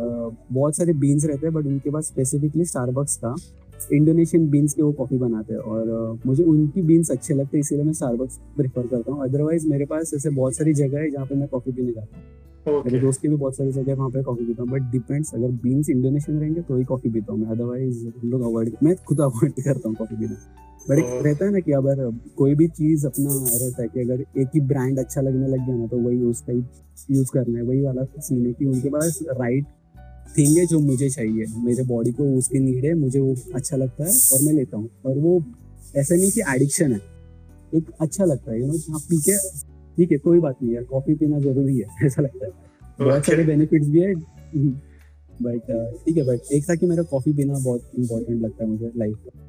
[0.52, 3.36] बहुत सारे बीन्स रहते हैं बट उनके पास स्पेसिफिकली स्टारबक्स का
[3.94, 7.86] इंडोनेशियन बीन्स के वो कॉफ़ी बनाते हैं और मुझे उनकी बीन्स अच्छे लगते हैं इसीलिए
[7.86, 11.36] मैं स्टारबक्स प्रेफर करता हूँ। अदरवाइज़ मेरे पास ऐसे बहुत सारी जगह है जहाँ पे
[11.36, 12.24] मैं कॉफ़ी पीने जाता हूँ।
[12.68, 15.52] मेरे दोस्त की भी बहुत सारी जगह वहाँ पे कॉफ़ी पीता हूँ बट डिपेंड्स अगर
[15.64, 19.22] बीन्स इंडोनेशियन रहेंगे तो ही कॉफ़ी पीता हूँ मैं अदरवाइज़ हम लोग अवॉइड मैं खुद
[19.22, 20.36] अवॉइड करता हूँ कॉफ़ी पीना।
[20.90, 21.06] बट एक.
[21.26, 24.62] रहता है ना कि अगर कोई भी चीज़ अपना रहता है कि अगर एक ही
[24.62, 26.64] ब्रांड अच्छा लगने लग गया ना तो वही उसका ही
[27.12, 29.66] यूज़ करना है वही वाला सीन है कि उनके पास राइट
[30.38, 34.04] थिंग है जो मुझे चाहिए मेरे बॉडी को उसकी नीड है मुझे वो अच्छा लगता
[34.04, 35.44] है और मैं लेता हूँ। और वो
[35.96, 37.00] ऐसा नहीं कि एडिक्शन है
[37.76, 39.38] एक अच्छा लगता है यू नो हाँ पी के
[39.98, 42.52] ठीक है कोई बात नहीं यार कॉफ़ी पीना ज़रूरी है ऐसा लगता है
[43.00, 43.44] बहुत सारे.
[43.44, 44.14] बेनिफिट्स भी है
[45.42, 45.72] बट
[46.06, 49.18] ठीक है बट एक था कि मेरा कॉफ़ी पीना बहुत इंपॉर्टेंट लगता है मुझे लाइफ
[49.26, 49.42] में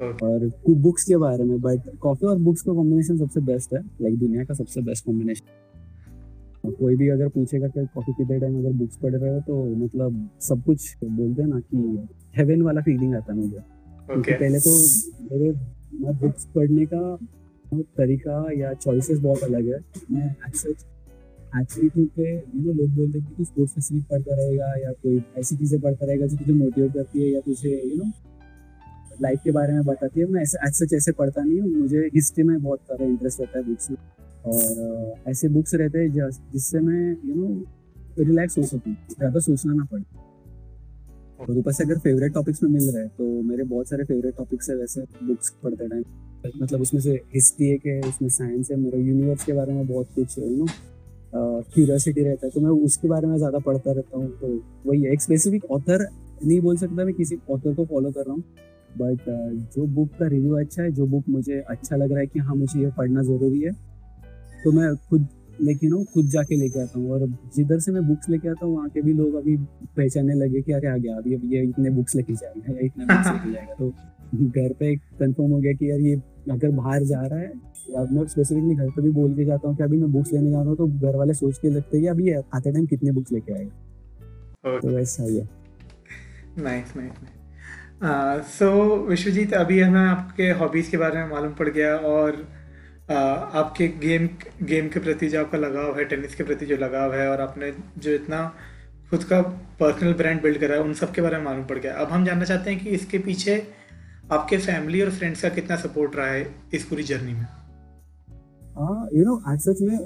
[0.00, 0.22] Okay.
[0.22, 3.80] और कुछ बुक्स के बारे में बट कॉफ़ी और बुक्स का कॉम्बिनेशन सबसे बेस्ट है
[4.02, 8.72] लाइक दुनिया का सबसे बेस्ट कॉम्बिनेशन कोई भी अगर पूछेगा कि कॉफ़ी पीते टाइम अगर
[8.72, 12.06] बुक्स पढ़ रहे हो तो मतलब सब कुछ बोलते हैं ना कि
[12.36, 13.58] हेवन वाला फीलिंग आता है मुझे
[14.18, 14.32] Okay.
[14.32, 14.74] पहले तो
[15.30, 15.52] मेरे
[16.00, 17.00] मैं बुक्स पढ़ने का
[17.72, 19.78] तरीका या चॉइसेस बहुत अलग है।
[20.12, 20.28] मैं
[21.52, 25.22] एक्चुअली क्योंकि यू नो लोग बोलते हैं कि तू स्पोर्ट्स स्पेसिफिक पढ़ता रहेगा या कोई
[25.38, 28.10] ऐसी चीज़ें पढ़ता रहेगा जो तुझे मोटिवेट करती है या तुझे यू नो
[29.22, 32.44] लाइफ के बारे में बताती है। मैं ऐसे सच ऐसे पढ़ता नहीं हूँ। मुझे हिस्ट्री
[32.44, 33.96] में बहुत सारा इंटरेस्ट रहता है बुक्स में।
[34.46, 39.84] और ऐसे बुक्स रहते हैं जिससे मैं यू नो रिलैक्स हो सकूँ। ज़्यादा सोचना ना
[39.92, 40.04] पड़े।
[41.40, 44.36] और ऊपर से अगर फेवरेट टॉपिक्स में मिल रहा है तो मेरे बहुत सारे फेवरेट
[44.36, 46.02] टॉपिक्स है। वैसे बुक्स पढ़ते टाइम।
[46.56, 50.08] मतलब उसमें से हिस्ट्री एक है उसमें साइंस है, मेरा यूनिवर्स के बारे में बहुत
[50.14, 50.66] कुछ यू नो
[51.34, 54.48] क्यूरियोसिटी रहता है। तो मैं उसके बारे में ज़्यादा पढ़ता रहता हूँ तो
[54.86, 56.06] वही है। एक स्पेसिफिक ऑथर
[56.40, 58.42] नहीं बोल सकता मैं, किसी ऑथर को फॉलो कर रहा हूँ।
[58.92, 59.24] बट
[59.74, 62.54] जो बुक का रिव्यू अच्छा है, जो बुक मुझे अच्छा लग रहा है कि हाँ
[62.56, 63.72] मुझे ये पढ़ना ज़रूरी है
[64.64, 65.26] तो मैं खुद
[65.58, 68.74] लेकिन नो खुद जाके लेके आता हूँ। और जिधर से मैं बुक्स लेके आता हूँ,
[68.76, 69.56] वहाँ के भी लोग अभी
[69.96, 73.26] पहचानने लगे कि अरे आ गया अभी ये इतने बुक्स लेके जाएगा या इतने बुक्स
[73.28, 73.90] लेके जाएगा तो
[74.50, 76.16] घर पे कंफर्म हो गया कि यार, ये
[76.50, 77.52] अगर बाहर जा रहा है
[77.90, 80.50] या मैं स्पेसिफिकली घर पे भी बोल के जाता हूँ कि अभी मैं बुक्स लेने
[80.50, 83.12] जा रहा हूँ तो घर वाले सोच के लगते हैं कि अभी आते टाइम कितने
[83.12, 85.48] बुक्स लेके आएगा। तो वैसा ही है।
[86.58, 92.32] नाइस नाइस सो विश्वजीत अभी हमें आपके हॉबीज़ के बारे में मालूम पड़ गया और
[92.32, 94.28] uh, आपके गेम
[94.62, 97.72] गेम के प्रति जो आपका लगाव है टेनिस के प्रति जो लगाव है और आपने
[97.98, 98.40] जो इतना
[99.10, 99.40] खुद का
[99.80, 102.24] पर्सनल ब्रांड बिल्ड करा है उन सब के बारे में मालूम पड़ गया। अब हम
[102.24, 103.56] जानना चाहते हैं कि इसके पीछे
[104.32, 107.46] आपके फैमिली और फ्रेंड्स का कितना सपोर्ट रहा है इस पूरी जर्नी में?
[108.76, 109.98] हाँ यू नो एज सच मैं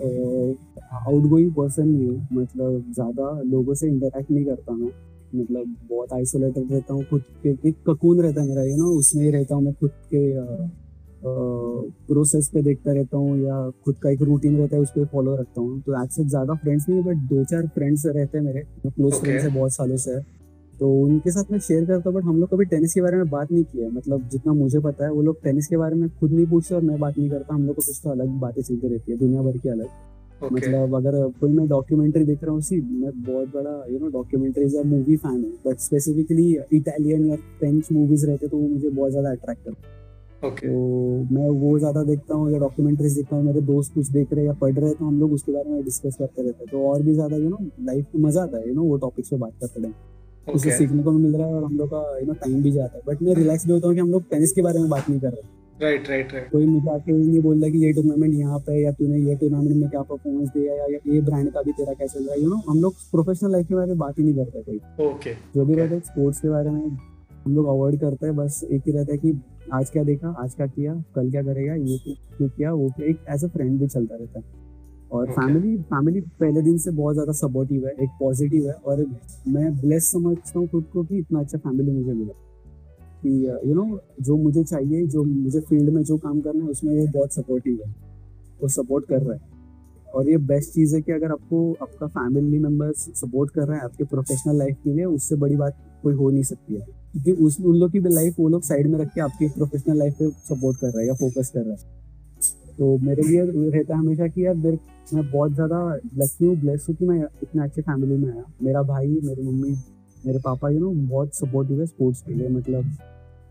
[0.97, 4.91] आउट गोइंग पर्सन नहीं हूँ। मतलब ज़्यादा लोगों से इंटरेक्ट नहीं करता मैं।
[5.35, 9.23] मतलब बहुत आइसोलेटेड रहता हूँ खुद के एक ककून रहता है मेरा यू नो उसमें
[9.25, 10.23] ही रहता हूँ मैं खुद के
[11.23, 15.37] प्रोसेस पे देखता रहता हूँ या खुद का एक रूटीन रहता है उस पर फॉलो
[15.37, 18.45] रखता हूँ। तो एज सच ज़्यादा फ्रेंड्स नहीं है बट दो चार फ्रेंड्स रहते हैं
[18.45, 20.21] मेरे। क्लोज फ्रेंड्स है बहुत सालों से। है
[20.81, 23.29] तो उनके साथ मैं शेयर करता हूँ बट हम लोग कभी टेनिस के बारे में
[23.31, 26.09] बात नहीं किया है। मतलब जितना मुझे पता है वो लोग टेनिस के बारे में
[26.11, 28.63] खुद नहीं पूछते और मैं बात नहीं करता। हम लोग को कुछ तो अलग बातें
[28.63, 29.87] चलती रहती है दुनिया भर की अलग।
[30.43, 34.09] ओके मतलब अगर कोई मैं डॉक्यूमेंट्री देख रहा हूँ सी मैं बहुत बड़ा यू नो
[34.11, 38.89] डॉक्यूमेंट्रीज या मूवी फ़ैन हूँ। बट स्पेसिफिकली इटालियन या फ्रेंच मूवीज़ रहते तो वो मुझे
[38.91, 39.99] बहुत ज़्यादा अट्रैक्ट करते हैं।
[40.43, 44.33] ओके तो मैं वो ज़्यादा देखता हूँ या डॉक्यूमेंट्रीज देखता हूँ मेरे दोस्त कुछ देख
[44.33, 46.65] रहे हैं या पढ़ रहे हैं तो हम लोग उसके बारे में डिस्कस करते रहते
[46.65, 48.97] हैं। तो और भी ज़्यादा यू नो लाइफ में मज़ा आता है यू नो वो
[48.99, 49.95] टॉपिक्स पे बात करते हैं
[50.51, 52.71] उसे सीखने को भी मिल रहा है और हम लोग का यू नो टाइम भी
[52.73, 54.89] जाता है। बट मैं रिलैक्स भी होता हूँ कि हम लोग टेनिस के बारे में
[54.91, 57.93] बात नहीं कर रहे। राइट राइट राइट कोई मुझे आके नहीं बोल रहा कि ये
[57.93, 61.63] टूर्नामेंट यहाँ पे या तूने ये टूर्नामेंट में क्या परफॉर्मेंस दिया या या ब्रांड का
[61.63, 63.99] भी तेरा क्या चल रहा। है यू नो हम लोग प्रोफेशनल लाइफ के बारे में
[63.99, 66.85] बात ही नहीं करते कोई। ओके जो भी रहता है स्पोर्ट्स के बारे में
[67.45, 69.41] हम लोग अवॉइड करते हैं। बस एक ही रहता है कि
[69.73, 73.09] आज क्या देखा आज क्या किया कल क्या करेगा ये क्यों क्यों किया वो किया।
[73.09, 74.45] एक एज अ फ्रेंड भी चलता रहता है।
[75.13, 75.35] और Okay.
[75.37, 79.05] फैमिली फैमिली पहले दिन से बहुत ज़्यादा सपोर्टिव है एक पॉजिटिव है और
[79.49, 82.33] मैं ब्लेस समझता हूँ खुद को कि इतना अच्छा फैमिली मुझे मिला।
[83.23, 86.95] कि यू नो जो मुझे चाहिए जो मुझे फ़ील्ड में जो काम करना है उसमें
[87.01, 87.95] वो बहुत सपोर्टिव है
[88.63, 89.49] वो सपोर्ट कर रहा है।
[90.15, 93.85] और ये बेस्ट चीज़ है कि अगर आपको आपका फैमिली मेंबर्स सपोर्ट कर रहा है
[93.85, 96.81] आपके प्रोफेशनल लाइफ के लिए उससे बड़ी बात कोई हो नहीं सकती है।
[97.13, 99.99] क्योंकि उस उन लोग की भी लाइफ वो लोग साइड में रख के आपकी प्रोफेशनल
[99.99, 101.99] लाइफ पे सपोर्ट कर रहा है या फोकस कर रहा है।
[102.81, 104.79] तो मेरे लिए रहता है हमेशा कि यार मेरे
[105.15, 105.79] मैं बहुत ज़्यादा
[106.19, 109.71] लकी हूँ ब्लेस हूँ कि मैं इतने अच्छे फैमिली में आया। मेरा भाई मेरी मम्मी
[110.25, 112.97] मेरे पापा यू नो बहुत सपोर्टिव है स्पोर्ट्स के लिए। मतलब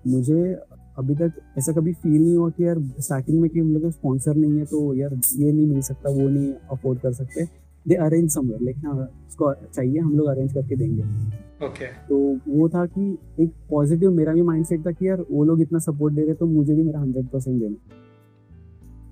[0.07, 0.53] मुझे
[0.97, 4.35] अभी तक ऐसा कभी फील नहीं हुआ कि यार स्टार्टिंग में कि हम लोग स्पॉन्सर
[4.35, 7.45] नहीं है तो यार ये नहीं मिल सकता वो नहीं अफोर्ड कर सकते।
[7.85, 11.03] दे अरेंज समवेयर लेकिन हाँ उसको चाहिए हम लोग अरेंज करके देंगे।
[11.65, 12.17] ओके तो
[12.47, 16.13] वो था कि एक पॉजिटिव मेरा भी माइंडसेट था कि यार वो लोग इतना सपोर्ट
[16.13, 17.97] दे रहे तो मुझे भी मेरा हंड्रेड परसेंट देना।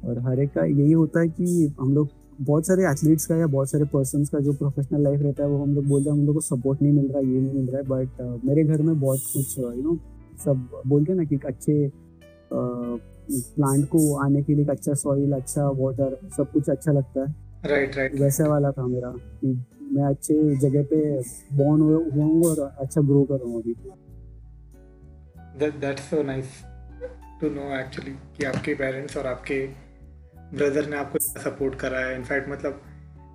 [0.07, 2.09] और हर एक का यही होता है कि हम लोग
[2.41, 5.63] बहुत सारे एथलीट्स का या बहुत सारे पर्सन का जो प्रोफेशनल लाइफ रहता है वो
[5.63, 7.77] हम लोग बोलते हैं हम लोग को सपोर्ट नहीं मिल रहा ये नहीं मिल रहा
[7.77, 11.11] है। बट uh, मेरे घर में बहुत कुछ you uh, know you know, सब बोलते
[11.11, 11.91] हैं ना कि एक अच्छे
[12.53, 17.21] प्लांट uh, को आने के लिए एक अच्छा सॉइल अच्छा वाटर सब कुछ अच्छा लगता
[17.21, 17.35] है।
[17.65, 19.47] राइट राइट वैसा वाला था मेरा कि
[19.91, 21.19] मैं अच्छे जगह पे
[21.57, 23.75] बॉर्न हुआ हूँ और अच्छा ग्रो कर रहा हूँ अभी।
[25.59, 26.49] That that's so nice
[27.41, 29.86] to know actually कि आपके पेरेंट्स और आपके
[30.53, 32.81] ब्रदर ने आपको सपोर्ट करा है। इनफैक्ट मतलब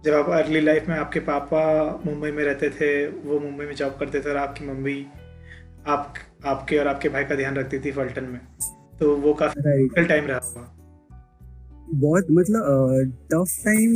[0.04, 1.62] जब आप अर्ली लाइफ में आपके पापा
[2.06, 4.94] मुंबई में रहते थे वो मुंबई में जॉब करते थे और आपकी मम्मी
[5.86, 8.40] आप आपके और आपके भाई का ध्यान रखती थी फल्टन में
[9.00, 10.68] तो वो काफ़ी टाइम रहा होगा।
[11.94, 13.92] बहुत मतलब टफ टाइम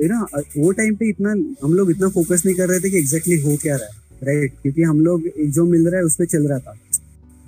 [0.00, 0.26] है ना
[0.58, 1.30] वो टाइम पे इतना
[1.64, 3.92] हम लोग इतना फोकस नहीं कर रहे थे कि एग्जैक्टली exactly हो क्या रहा है
[4.24, 4.62] राइट right?
[4.62, 6.76] क्योंकि हम लोग जो मिल रहा है उस पर चल रहा था।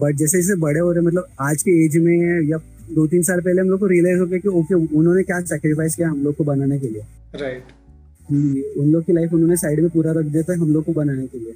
[0.00, 2.58] बट जैसे जैसे बड़े हो रहे मतलब आज के एज में या
[2.94, 5.94] दो तीन साल पहले हम लोग को रियलाइज़ हो गया कि ओके उन्होंने क्या सेक्रीफाइस
[5.96, 7.02] किया हम लोग को बनाने के लिए।
[7.34, 8.78] Right right.
[8.78, 11.26] उन लोग की लाइफ उन्होंने साइड में पूरा रख दिया था हम लोग को बनाने
[11.26, 11.54] के लिए।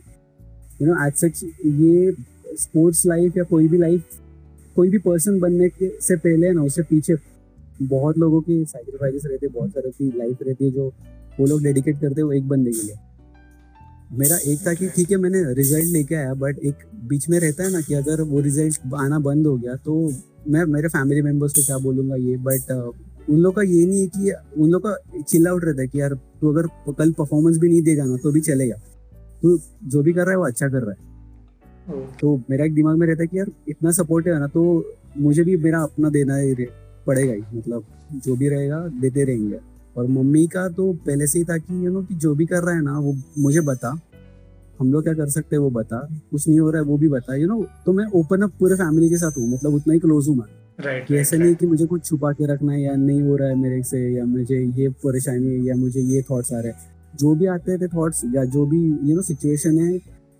[0.82, 2.12] यू नो एज सच ये
[2.60, 4.18] स्पोर्ट्स लाइफ या कोई भी लाइफ
[4.76, 7.16] कोई भी पर्सन बनने के से पहले ना उससे पीछे
[7.82, 10.86] बहुत लोगों की सैक्रिफाइसेस रहते हैं बहुत सारे की लाइफ रहती है जो
[11.40, 12.96] वो लोग डेडिकेट करते हैं वो एक बंदे के लिए।
[14.18, 17.64] मेरा एक था कि ठीक है मैंने रिज़ल्ट लेके आया बट एक बीच में रहता
[17.64, 19.94] है ना कि अगर वो रिज़ल्ट आना बंद हो गया तो
[20.48, 22.70] मैं मेरे फैमिली मेंबर्स को क्या बोलूँगा ये बट
[23.30, 24.32] उन लोग का ये नहीं है कि
[24.62, 27.82] उन लोग का चिल आउट रहता है कि यार तू अगर कल परफॉर्मेंस भी नहीं
[27.82, 28.76] देगा ना तो भी चलेगा।
[29.42, 31.08] तू जो भी कर रहा है वो अच्छा कर रहा है।
[32.20, 34.62] तो मेरा एक दिमाग में रहता है कि यार इतना सपोर्ट है ना तो
[35.18, 36.66] मुझे भी मेरा अपना देना है
[37.06, 37.84] पड़ेगा ही। मतलब
[38.24, 39.58] जो भी रहेगा देते रहेंगे।
[39.96, 42.62] और मम्मी का तो पहले से ही था कि यू नो कि जो भी कर
[42.62, 43.90] रहा है ना वो मुझे बता।
[44.80, 45.98] हम लोग क्या कर सकते हैं वो बता।
[46.30, 48.74] कुछ नहीं हो रहा है वो भी बता। यू नो तो मैं ओपन अप पूरे
[48.74, 50.44] फैमिली के साथ हूँ मतलब उतना ही क्लोज हूँ मैं।
[50.78, 53.36] Right, कि ऐसा right, नहीं कि मुझे कुछ छुपा के रखना है या नहीं हो
[53.36, 56.72] रहा है मेरे से या मुझे ये परेशानी है या मुझे ये थॉट्स आ रहे
[56.72, 56.78] हैं।
[57.18, 59.98] जो भी आते थे थॉट्स या जो भी यू नो सिचुएशन है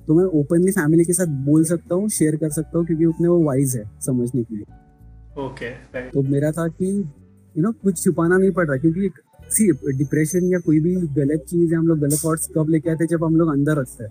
[0.09, 3.29] तो मैं ओपनली फैमिली के साथ बोल सकता हूँ शेयर कर सकता हूँ क्योंकि उतने
[3.29, 6.15] वो वाइज है समझने के लिए। Okay okay, right.
[6.15, 9.11] तो मेरा था कि यू you नो know, कुछ छुपाना नहीं पड़ रहा क्योंकि
[9.51, 13.09] सी डिप्रेशन या कोई भी गलत चीज़ हम लोग गलत थॉट्स कब लेके आते हैं?
[13.11, 14.11] जब हम लोग अंदर रखते हैं।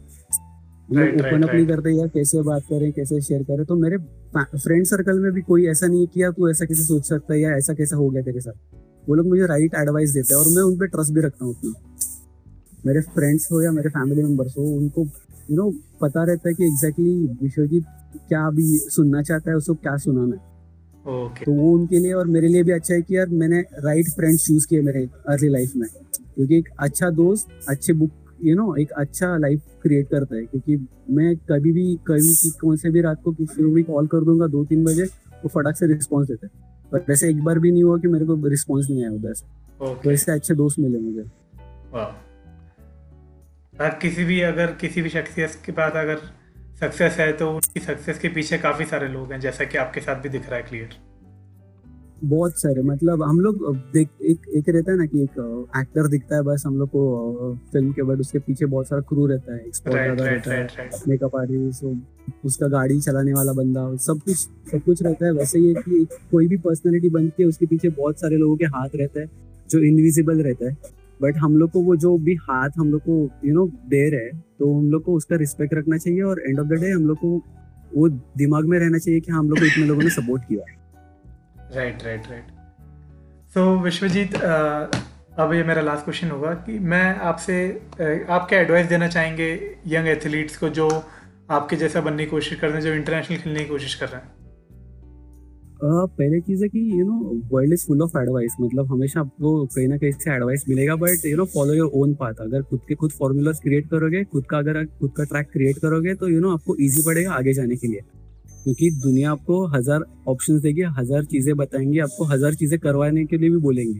[0.89, 3.65] ओपन अप नहीं करते या कैसे बात करें कैसे शेयर करें?
[3.65, 3.97] तो मेरे
[4.37, 7.39] फ्रेंड सर्कल में भी कोई ऐसा नहीं किया तू ऐसा कैसे सोच सकता है?
[7.41, 8.53] या ऐसा कैसा हो गया तेरे साथ?
[9.09, 11.53] वो लोग मुझे राइट एडवाइस देते हैं और मैं उन पर ट्रस्ट भी रखता हूँ
[11.53, 11.73] उतना
[12.85, 15.01] मेरे फ्रेंड्स हो या मेरे फैमिली मेंबर्स हो उनको
[15.51, 15.71] यू नो
[16.01, 17.85] पता रहता है कि एग्जैक्टली विश्वजीत
[18.29, 20.48] क्या अभी सुनना चाहता है उसको क्या सुनाना है।
[21.09, 21.45] Okay.
[21.45, 24.45] तो वो उनके लिए और मेरे लिए भी अच्छा है कि यार मैंने राइट फ्रेंड्स
[24.45, 25.89] चूज़ किए मेरे अर्ली लाइफ में।
[26.35, 28.11] क्योंकि एक अच्छा दोस्त अच्छे बुक
[28.43, 32.89] यू नो एक अच्छा लाइफ क्रिएट करता है। क्योंकि मैं कभी भी कभी कौन से
[32.89, 35.87] भी रात को किसी को भी कॉल कर दूँगा दो तीन बजे वो फटाक से
[35.87, 39.03] रिस्पॉन्स देते हैं। पर वैसे एक बार भी नहीं हुआ कि मेरे को रिस्पॉन्स नहीं
[39.03, 40.03] आया उधर से। Okay.
[40.03, 41.23] तो ऐसे अच्छे दोस्त मिले मुझे।
[43.83, 46.15] किसी भी अगर किसी भी शख्सियत के पास अगर
[46.79, 50.21] सक्सेस है तो उनकी सक्सेस के पीछे काफ़ी सारे लोग हैं जैसा कि आपके साथ
[50.21, 50.89] भी दिख रहा है क्लियर
[52.23, 56.35] बहुत सारे मतलब हम लोग देख एक एक रहता है ना कि एक एक्टर दिखता
[56.35, 57.01] है बस हम लोग को
[57.71, 59.59] फ़िल्म के बाद उसके पीछे बहुत सारा क्रू रहता है
[60.51, 64.37] है मेकअप आर्टिस्ट उसका गाड़ी चलाने वाला बंदा सब कुछ
[64.71, 68.19] सब कुछ रहता है। वैसे ही कि कोई भी पर्सनैलिटी बनती है उसके पीछे बहुत
[68.19, 69.29] सारे लोगों के हाथ रहता है
[69.69, 73.31] जो इनविजिबल रहता है। बट हम लोग को वो जो भी हाथ हम लोग को
[73.45, 76.67] यू नो दे रहे तो हम लोग को उसका रिस्पेक्ट रखना चाहिए और एंड ऑफ़
[76.67, 77.45] द डे हम लोग को
[77.97, 80.75] वो दिमाग में रहना चाहिए कि हम लोग को इतने लोगों ने सपोर्ट किया
[81.75, 82.43] right right right
[83.49, 84.35] so Vishwajeet
[85.37, 87.81] अब ये मेरा लास्ट क्वेश्चन होगा कि मैं आपसे
[88.29, 91.03] आप क्या एडवाइस देना चाहेंगे यंग एथलीट्स को जो
[91.49, 94.21] आपके जैसा बनने की कोशिश कर रहे हैं, जो इंटरनेशनल खेलने की कोशिश कर रहे
[94.21, 94.38] हैं?
[95.81, 99.87] पहले चीज़ है कि you know world is full of advice मतलब हमेशा आपको कहीं
[99.87, 102.95] ना कहीं से एडवाइस मिलेगा but you know follow your own path अगर खुद के
[102.95, 106.51] खुद फॉर्मूलाज क्रिएट करोगे, खुद का अगर खुद का ट्रैक क्रिएट करोगे तो यू नो
[106.53, 108.01] आपको इजी पड़ेगा आगे जाने के लिए.
[108.63, 113.49] क्योंकि दुनिया आपको हज़ार ऑप्शन देगी, हज़ार चीज़ें बताएँगी, आपको हज़ार चीज़ें करवाने के लिए
[113.49, 113.99] भी बोलेंगे.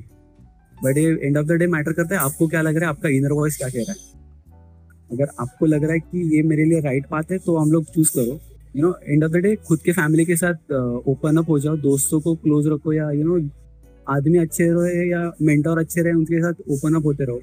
[0.75, 3.09] बट ये end of the day matter करता है आपको क्या लग रहा है, आपका
[3.09, 3.97] इनर वॉइस क्या कह रहा है.
[5.11, 7.85] अगर आपको लग रहा है कि ये मेरे लिए राइट पाथ है तो हम लोग
[7.93, 8.39] चूज़ करो.
[8.75, 10.71] You know end of the day खुद के फैमिली के साथ
[11.07, 13.49] ओपन अप हो जाओ, दोस्तों को क्लोज रखो या यू नो
[14.07, 17.39] आदमी अच्छे रहे या मेंटोर अच्छे रहे, उनके साथ ओपन अप होते रहो।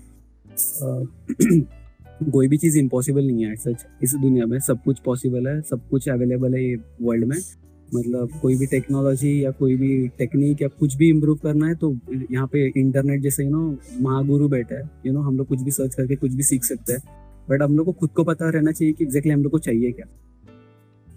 [2.31, 5.89] कोई भी चीज़ इम्पॉसिबल नहीं है सच इस दुनिया में। सब कुछ पॉसिबल है, सब
[5.89, 7.37] कुछ अवेलेबल है ये वर्ल्ड में।
[7.95, 11.99] मतलब कोई भी टेक्नोलॉजी या कोई भी टेक्निक या कुछ भी इम्प्रूव करना है तो
[12.33, 15.70] यहाँ पे इंटरनेट जैसे यू नो महागुरु बैठा है। यू नो हम लोग कुछ भी
[15.70, 17.03] सर्च करके कुछ भी सीख सकते हैं।
[17.51, 19.93] बट हम लोग को खुद को पता रहना चाहिए कि एग्जैक्टली हम लोग को चाहिए
[19.93, 20.07] क्या।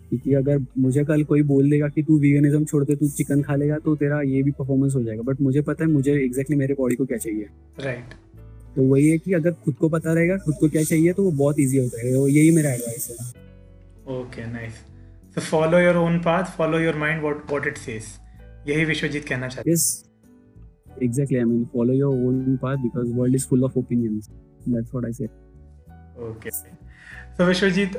[0.10, 3.56] क्योंकि अगर मुझे कल कोई बोल देगा कि तू वीगनिज्म छोड़ दे तू चिकन खा
[3.56, 6.74] लेगा तो तेरा ये भी परफॉर्मेंस हो जाएगा। बट मुझे पता है मुझे एग्जैक्टली मेरे
[6.80, 7.46] बॉडी को क्या चाहिए।
[7.86, 8.14] राइट
[8.76, 11.32] तो वही है कि अगर खुद को पता रहेगा खुद को क्या चाहिए तो वो
[11.38, 13.16] बहुत ईजी होता है। यही मेरा एडवाइस है।
[14.16, 14.74] Okay nice
[15.36, 18.04] so follow your own path follow your mind what what it says
[18.68, 20.06] यही विश्वजीत कहना चाहते हैं। Yes
[21.04, 24.30] exactly I mean follow your own path because world is full of opinions
[24.70, 25.26] that's what I say
[26.30, 26.50] okay
[27.40, 27.92] तो Vishwajeet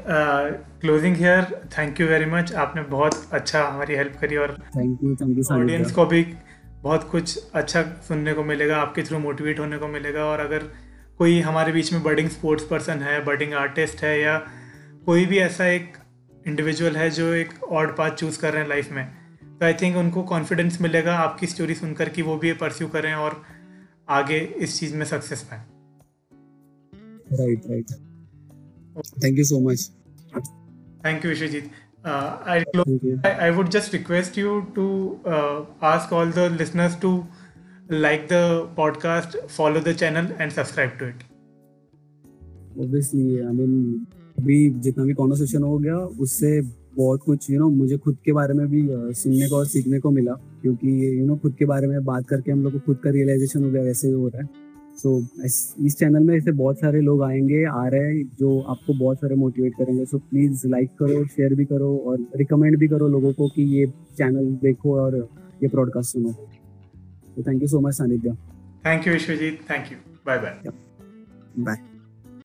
[0.80, 1.44] closing here
[1.78, 5.44] thank you very much आपने बहुत अच्छा हमारी help करी और thank you thank you
[5.54, 6.22] audience को भी
[6.82, 10.58] बहुत कुछ अच्छा सुनने को मिलेगा आपके थ्रू मोटिवेट होने को मिलेगा और अगर
[11.18, 14.36] कोई हमारे बीच में बर्डिंग स्पोर्ट्स पर्सन है बर्डिंग आर्टिस्ट है या
[15.06, 15.92] कोई भी ऐसा एक
[16.46, 19.04] इंडिविजुअल है जो एक ऑड पाथ चूज़ कर रहे हैं लाइफ में
[19.42, 23.42] तो आई थिंक उनको कॉन्फिडेंस मिलेगा आपकी स्टोरी सुनकर कि वो भी परस्यू करें और
[24.08, 25.62] आगे इस चीज़ में सक्सेस पाएँ।
[27.32, 28.09] Right right
[29.20, 29.80] Thank you so much.
[31.02, 31.70] Thank you, Vishwajit.
[32.04, 32.64] Uh, I,
[33.24, 37.26] I, I would just request you to uh, ask all the listeners to
[37.88, 41.24] like the podcast, follow the channel, and subscribe to it.
[42.78, 44.06] Obviously, I mean,
[44.38, 46.60] अभी जितना भी conversation हो गया उससे
[46.96, 48.86] बहुत कुछ you you know know, मुझे खुद के बारे में भी
[49.20, 52.04] सुनने को और सीखने को मिला क्योंकि यू you नो know, खुद के बारे में
[52.04, 54.48] बात करके हम लोग को खुद का रियलाइजेशन हो गया वैसे ही हो रहा है
[55.02, 58.94] सो so, इस चैनल में ऐसे बहुत सारे लोग आएँगे आ रहे हैं जो आपको
[58.94, 63.08] बहुत सारे मोटिवेट करेंगे। सो प्लीज़ लाइक करो शेयर भी करो और रिकमेंड भी करो
[63.08, 63.86] लोगों को कि ये
[64.18, 65.16] चैनल देखो और
[65.62, 66.32] ये ब्रॉडकास्ट सुनो।
[67.36, 68.34] तो thank you so much Sanidhya
[68.86, 70.72] thank you Vishwajit thank you bye bye
[71.58, 71.89] bye